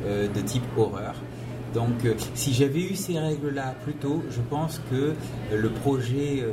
[0.05, 1.15] de type horreur.
[1.75, 5.15] Donc, si j'avais eu ces règles-là plus tôt, je pense que
[5.55, 6.45] le projet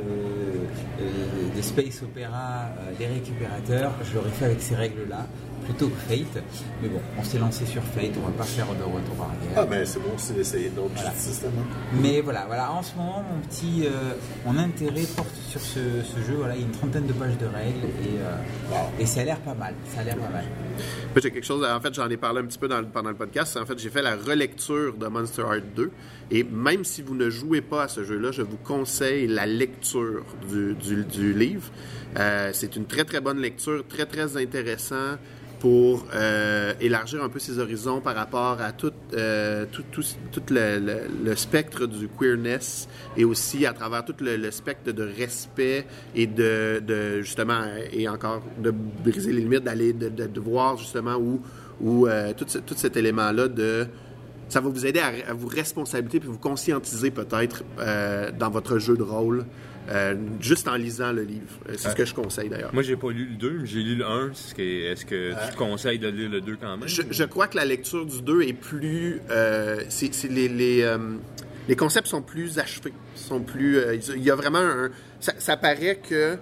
[1.00, 5.26] de Space Opera des récupérateurs, je l'aurais fait avec ces règles-là
[5.64, 6.42] plutôt Fate.
[6.82, 9.52] Mais bon, on s'est lancé sur Fate, on va pas faire de retour arrière.
[9.56, 11.52] Ah ben c'est bon aussi d'essayer d'autres systèmes.
[11.58, 11.76] hein.
[12.00, 14.12] Mais voilà, voilà, en ce moment, mon petit, euh,
[14.46, 16.34] mon intérêt porte sur ce, ce jeu.
[16.36, 19.24] Voilà, il y a une trentaine de pages de règles et, euh, et ça a
[19.24, 19.74] l'air pas mal.
[19.94, 20.44] Ça a l'air pas mal.
[21.12, 23.16] Moi, j'ai quelque chose, en fait, j'en ai parlé un petit peu dans pendant le
[23.16, 23.56] podcast.
[23.56, 25.90] En fait, j'ai fait la relecture de Monster Heart 2.
[26.30, 30.24] Et même si vous ne jouez pas à ce jeu-là, je vous conseille la lecture
[30.50, 31.70] du, du- du livre.
[32.18, 35.16] Euh, c'est une très, très bonne lecture, très, très intéressant
[35.64, 41.86] pour euh, élargir un peu ses horizons par rapport à tout, euh, tout, le, spectre
[41.86, 42.86] du queerness
[43.16, 48.70] et aussi à travers tout le, spectre de respect et de, justement et encore de
[48.70, 51.40] briser les limites d'aller de, voir justement où
[51.80, 53.86] où euh, tout, ce- tout cet élément là de
[54.50, 58.98] ça va vous aider à, vous responsabiliser puis vous conscientiser peut-être euh, dans votre jeu
[58.98, 59.46] de rôle
[59.90, 61.42] euh, juste en lisant le livre.
[61.68, 62.72] Euh, C'est ce que je conseille d'ailleurs.
[62.72, 64.30] Moi, j'ai pas lu le 2, mais j'ai lu le 1.
[64.30, 66.88] Est-ce que, tu conseilles de lire le 2 quand même?
[66.88, 69.20] Je, je crois que la lecture du 2 est plus.
[69.30, 69.80] euh,
[70.30, 70.96] les, les,
[71.68, 72.92] les concepts sont plus achevés.
[73.14, 73.78] Sont plus,
[74.16, 74.90] il y a vraiment un.
[75.20, 76.36] Ça, ça paraît que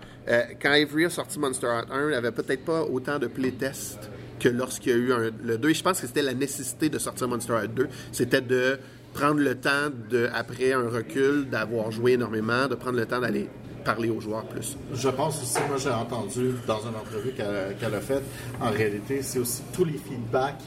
[0.61, 4.11] quand Avery a sorti Monster Heart 1, il n'y avait peut-être pas autant de playtests
[4.41, 5.69] que lorsqu'il y a eu un- le 2.
[5.71, 7.89] Et je pense que c'était la nécessité de sortir Monster Heart 2.
[8.11, 8.79] C'était de
[9.13, 13.49] prendre le temps, de, après un recul, d'avoir joué énormément, de prendre le temps d'aller
[13.85, 14.77] parler aux joueurs plus.
[14.95, 18.23] Je pense aussi, moi j'ai entendu dans une entrevue qu'elle a faite,
[18.61, 20.63] en réalité, c'est aussi tous les feedbacks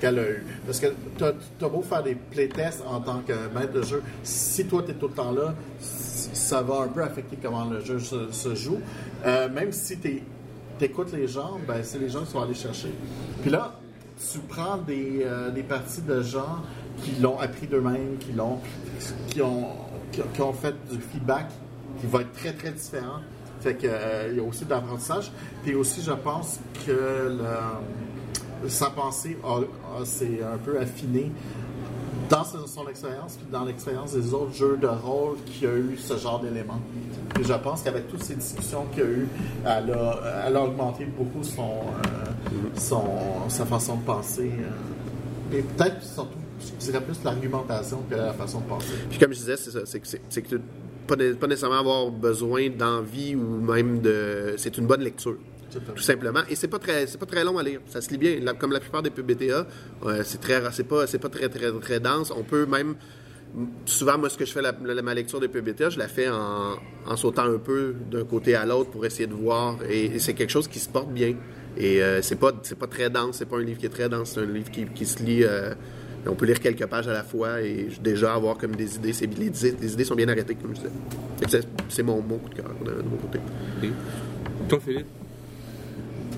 [0.00, 0.44] qu'elle a eu.
[0.66, 4.66] Parce que tu as, beau faire des playtests en tant que maître de jeu, si
[4.66, 7.98] toi tu es tout le temps là, ça va un peu affecter comment le jeu
[7.98, 8.80] se, se joue.
[9.24, 10.22] Euh, même si tu
[10.80, 12.92] écoutes les gens, ben, c'est les gens qui sont allés chercher.
[13.42, 13.74] Puis là,
[14.32, 16.62] tu prends des, euh, des parties de gens
[17.02, 18.58] qui l'ont appris d'eux-mêmes, qui l'ont
[19.28, 19.68] qui ont,
[20.32, 21.46] qui, ont fait du feedback
[22.00, 23.20] qui va être très très différent.
[23.60, 25.30] Fait que euh, il y a aussi de l'apprentissage.
[25.62, 27.38] Puis aussi, je pense que
[28.68, 29.36] sa pensée
[30.04, 31.30] s'est un peu affinée
[32.28, 35.96] dans son, son expérience, puis dans l'expérience des autres jeux de rôle qui a eu
[35.96, 36.80] ce genre d'éléments.
[37.38, 39.28] Et je pense qu'avec toutes ces discussions qu'il y a eu,
[39.64, 44.50] elle a, elle a augmenté beaucoup son, euh, son, sa façon de penser.
[44.58, 46.38] euh, et peut-être surtout,
[46.80, 48.94] je dirais plus l'argumentation que la façon de penser.
[49.10, 50.60] Puis comme je disais, c'est ça, c'est que c'est que tu-
[51.06, 54.54] pas, né- pas nécessairement avoir besoin d'envie ou même de.
[54.56, 55.36] C'est une bonne lecture.
[55.94, 56.40] Tout simplement.
[56.48, 57.80] Et c'est pas très, c'est pas très long à lire.
[57.88, 58.40] Ça se lit bien.
[58.58, 59.66] Comme la plupart des PBTA,
[60.06, 62.32] euh, c'est très, c'est pas, c'est pas très, très, très dense.
[62.34, 62.94] On peut même,
[63.84, 66.28] souvent, moi, ce que je fais, la, la- ma lecture de PBTA, je la fais
[66.28, 66.76] en,
[67.06, 69.76] en sautant un peu d'un côté à l'autre pour essayer de voir.
[69.88, 71.34] Et, et c'est quelque chose qui se porte bien.
[71.78, 73.36] Et euh, c'est pas, c'est pas très dense.
[73.38, 74.32] C'est pas un livre qui est très dense.
[74.34, 75.42] C'est un livre qui, qui se lit.
[75.44, 75.74] euh,
[76.28, 79.12] on peut lire quelques pages à la fois et déjà avoir comme des idées.
[79.12, 80.92] C'est- les, idées les idées sont bien arrêtées, comme je disais.
[81.48, 83.38] C'est, c'est mon, mon coup de cœur de, de mon côté.
[83.84, 83.90] Et
[84.68, 85.06] Toi, Philippe?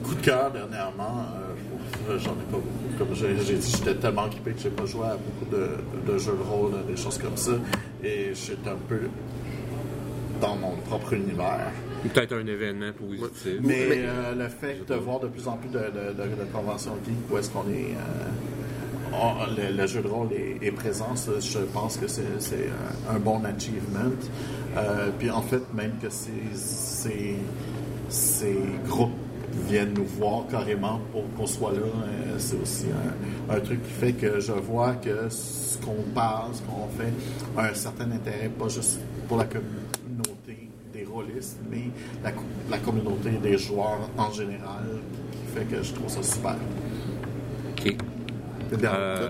[0.03, 1.48] coup de cœur dernièrement, euh,
[2.19, 2.99] j'en ai pas beaucoup.
[2.99, 6.33] Comme j'ai dit, j'étais tellement occupé que j'ai pas joué à beaucoup de, de jeux
[6.37, 7.53] de rôle, des choses comme ça.
[8.03, 9.01] Et j'étais un peu
[10.41, 11.71] dans mon propre univers.
[12.15, 13.59] Peut-être un événement positif.
[13.63, 16.45] Mais, Mais- euh, le fait de voir de plus en plus de, de, de- de
[16.53, 17.93] conventions geek où est-ce qu'on est.
[17.93, 22.23] euh, on- le, le jeu de rôle est, est présent, ça, je pense que c'est
[23.11, 24.13] un, un bon achievement.
[24.77, 27.35] Euh, puis en fait, même que ces, ces,
[28.09, 28.57] ces
[28.87, 29.11] groupes
[29.69, 32.87] viennent nous voir carrément pour qu'on soit là, euh, c'est aussi
[33.51, 37.13] un, truc qui fait que je vois que ce qu'on parle, ce qu'on fait,
[37.57, 41.91] a un certain intérêt, pas juste pour la communauté des rôlistes, mais
[42.23, 42.33] la,
[42.71, 44.85] la communauté des joueurs en général,
[45.33, 46.57] qui fait que je trouve ça super.
[48.73, 49.29] Euh,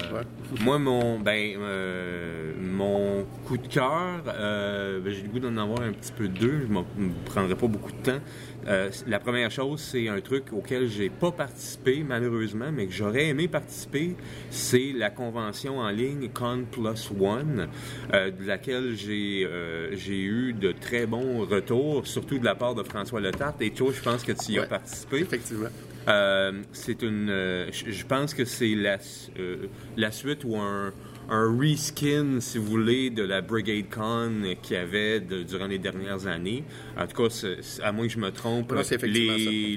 [0.61, 5.83] moi, mon ben euh, mon coup de cœur, euh, ben, j'ai le goût d'en avoir
[5.83, 6.63] un petit peu deux.
[6.63, 8.21] Je ne me prendrai pas beaucoup de temps.
[8.67, 13.27] Euh, la première chose, c'est un truc auquel j'ai pas participé malheureusement, mais que j'aurais
[13.29, 14.17] aimé participer.
[14.51, 17.69] C'est la convention en ligne Con Plus One,
[18.13, 22.75] euh, de laquelle j'ai euh, j'ai eu de très bons retours, surtout de la part
[22.75, 23.63] de François Letarte.
[23.63, 25.21] Et toi, je pense que tu y as participé.
[25.21, 25.69] Effectivement.
[26.07, 27.29] Euh, c'est une.
[27.29, 28.99] euh, je pense que c'est la,
[29.39, 30.93] euh, la suite ou un,
[31.29, 35.79] un reskin, si vous voulez, de la Brigade Con qu'il y avait de- durant les
[35.79, 36.65] dernières années.
[36.99, 37.47] En tout cas,
[37.83, 38.73] à moins que je me trompe,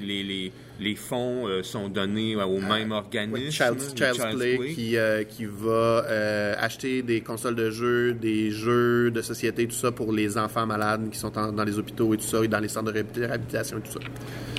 [0.22, 3.34] les, les fonds euh, sont donnés au même organisme.
[3.34, 4.72] Oui, Child's, le Child's Child's Play, Play.
[4.74, 9.74] Qui, euh, qui va euh, acheter des consoles de jeux, des jeux de société, tout
[9.74, 12.48] ça pour les enfants malades qui sont en- dans les hôpitaux et tout ça, et
[12.48, 14.00] dans les centres de réhabil- réhabilitation et tout ça.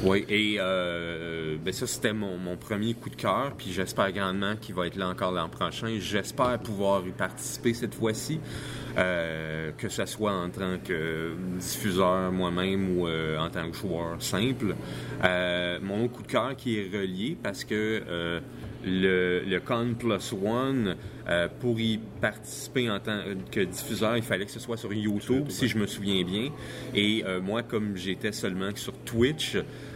[0.03, 3.53] Oui, et euh, ben ça, c'était mon, mon premier coup de cœur.
[3.57, 5.95] Puis j'espère grandement qu'il va être là encore l'an prochain.
[5.99, 8.39] J'espère pouvoir y participer cette fois-ci,
[8.97, 14.21] euh, que ce soit en tant que diffuseur moi-même ou euh, en tant que joueur
[14.21, 14.75] simple.
[15.23, 18.39] Euh, mon coup de cœur qui est relié parce que euh,
[18.85, 20.95] le, le Con Plus One,
[21.29, 25.45] euh, pour y participer en tant que diffuseur, il fallait que ce soit sur YouTube,
[25.47, 26.49] si je me souviens bien.
[26.93, 29.55] Et euh, moi, comme j'étais seulement sur Twitch,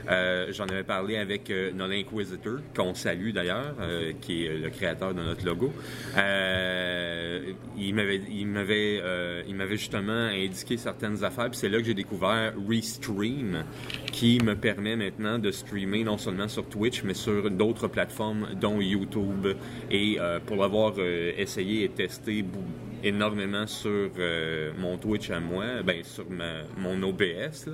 [0.09, 5.13] euh, j'en avais parlé avec euh, Inquisitor, qu'on salue d'ailleurs, euh, qui est le créateur
[5.13, 5.71] de notre logo.
[6.17, 13.63] Euh, il m'avait, euh, justement indiqué certaines affaires, puis c'est là que j'ai découvert Restream,
[14.11, 18.81] qui me permet maintenant de streamer non seulement sur Twitch, mais sur d'autres plateformes, dont
[18.81, 19.47] YouTube.
[19.91, 22.43] Et euh, pour l'avoir euh, essayé et testé
[23.03, 26.25] énormément sur euh, mon Twitch à moi, ben sur
[26.77, 27.69] mon OBS,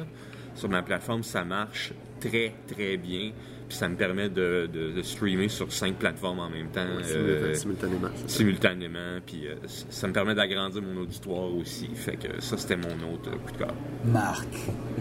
[0.55, 1.93] sur ma plateforme, ça marche
[2.29, 3.31] très très bien.
[3.69, 6.81] Puis ça me permet de, de- de streamer sur cinq plateformes en même temps.
[6.81, 8.09] euh, Simultan- simultanément.
[8.27, 9.55] simultanément, puis euh,
[9.89, 11.87] ça me permet d'agrandir mon auditoire aussi.
[11.95, 13.73] Fait que ça, c'était mon autre coup de cœur.
[14.05, 14.47] Marc,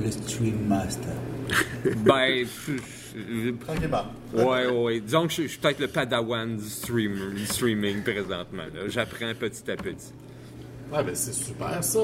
[0.02, 1.12] le Stream Master.
[2.04, 2.72] Ben, je-
[3.18, 4.04] je- Tranquillement.
[4.32, 5.00] ouais, ouais.
[5.00, 8.62] Disons que je, je suis peut-être le padawan du, stream- du streaming présentement.
[8.72, 8.88] là.
[8.88, 10.12] J'apprends petit à petit.
[10.92, 12.00] Ouais, ben c'est super ça.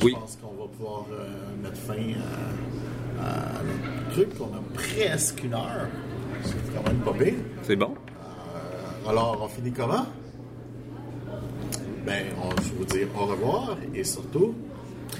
[0.00, 0.12] Je Oui.
[0.12, 1.26] pense qu'on va pouvoir euh,
[1.62, 2.81] mettre fin à,
[3.64, 5.88] le truc, on a presque une heure.
[6.44, 7.34] C'est quand même pas pire.
[7.62, 7.94] C'est bon?
[7.94, 10.06] Euh, alors, on finit comment?
[12.04, 14.54] Ben, on, je vous dire au revoir et surtout,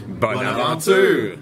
[0.08, 1.38] bonne, aventure!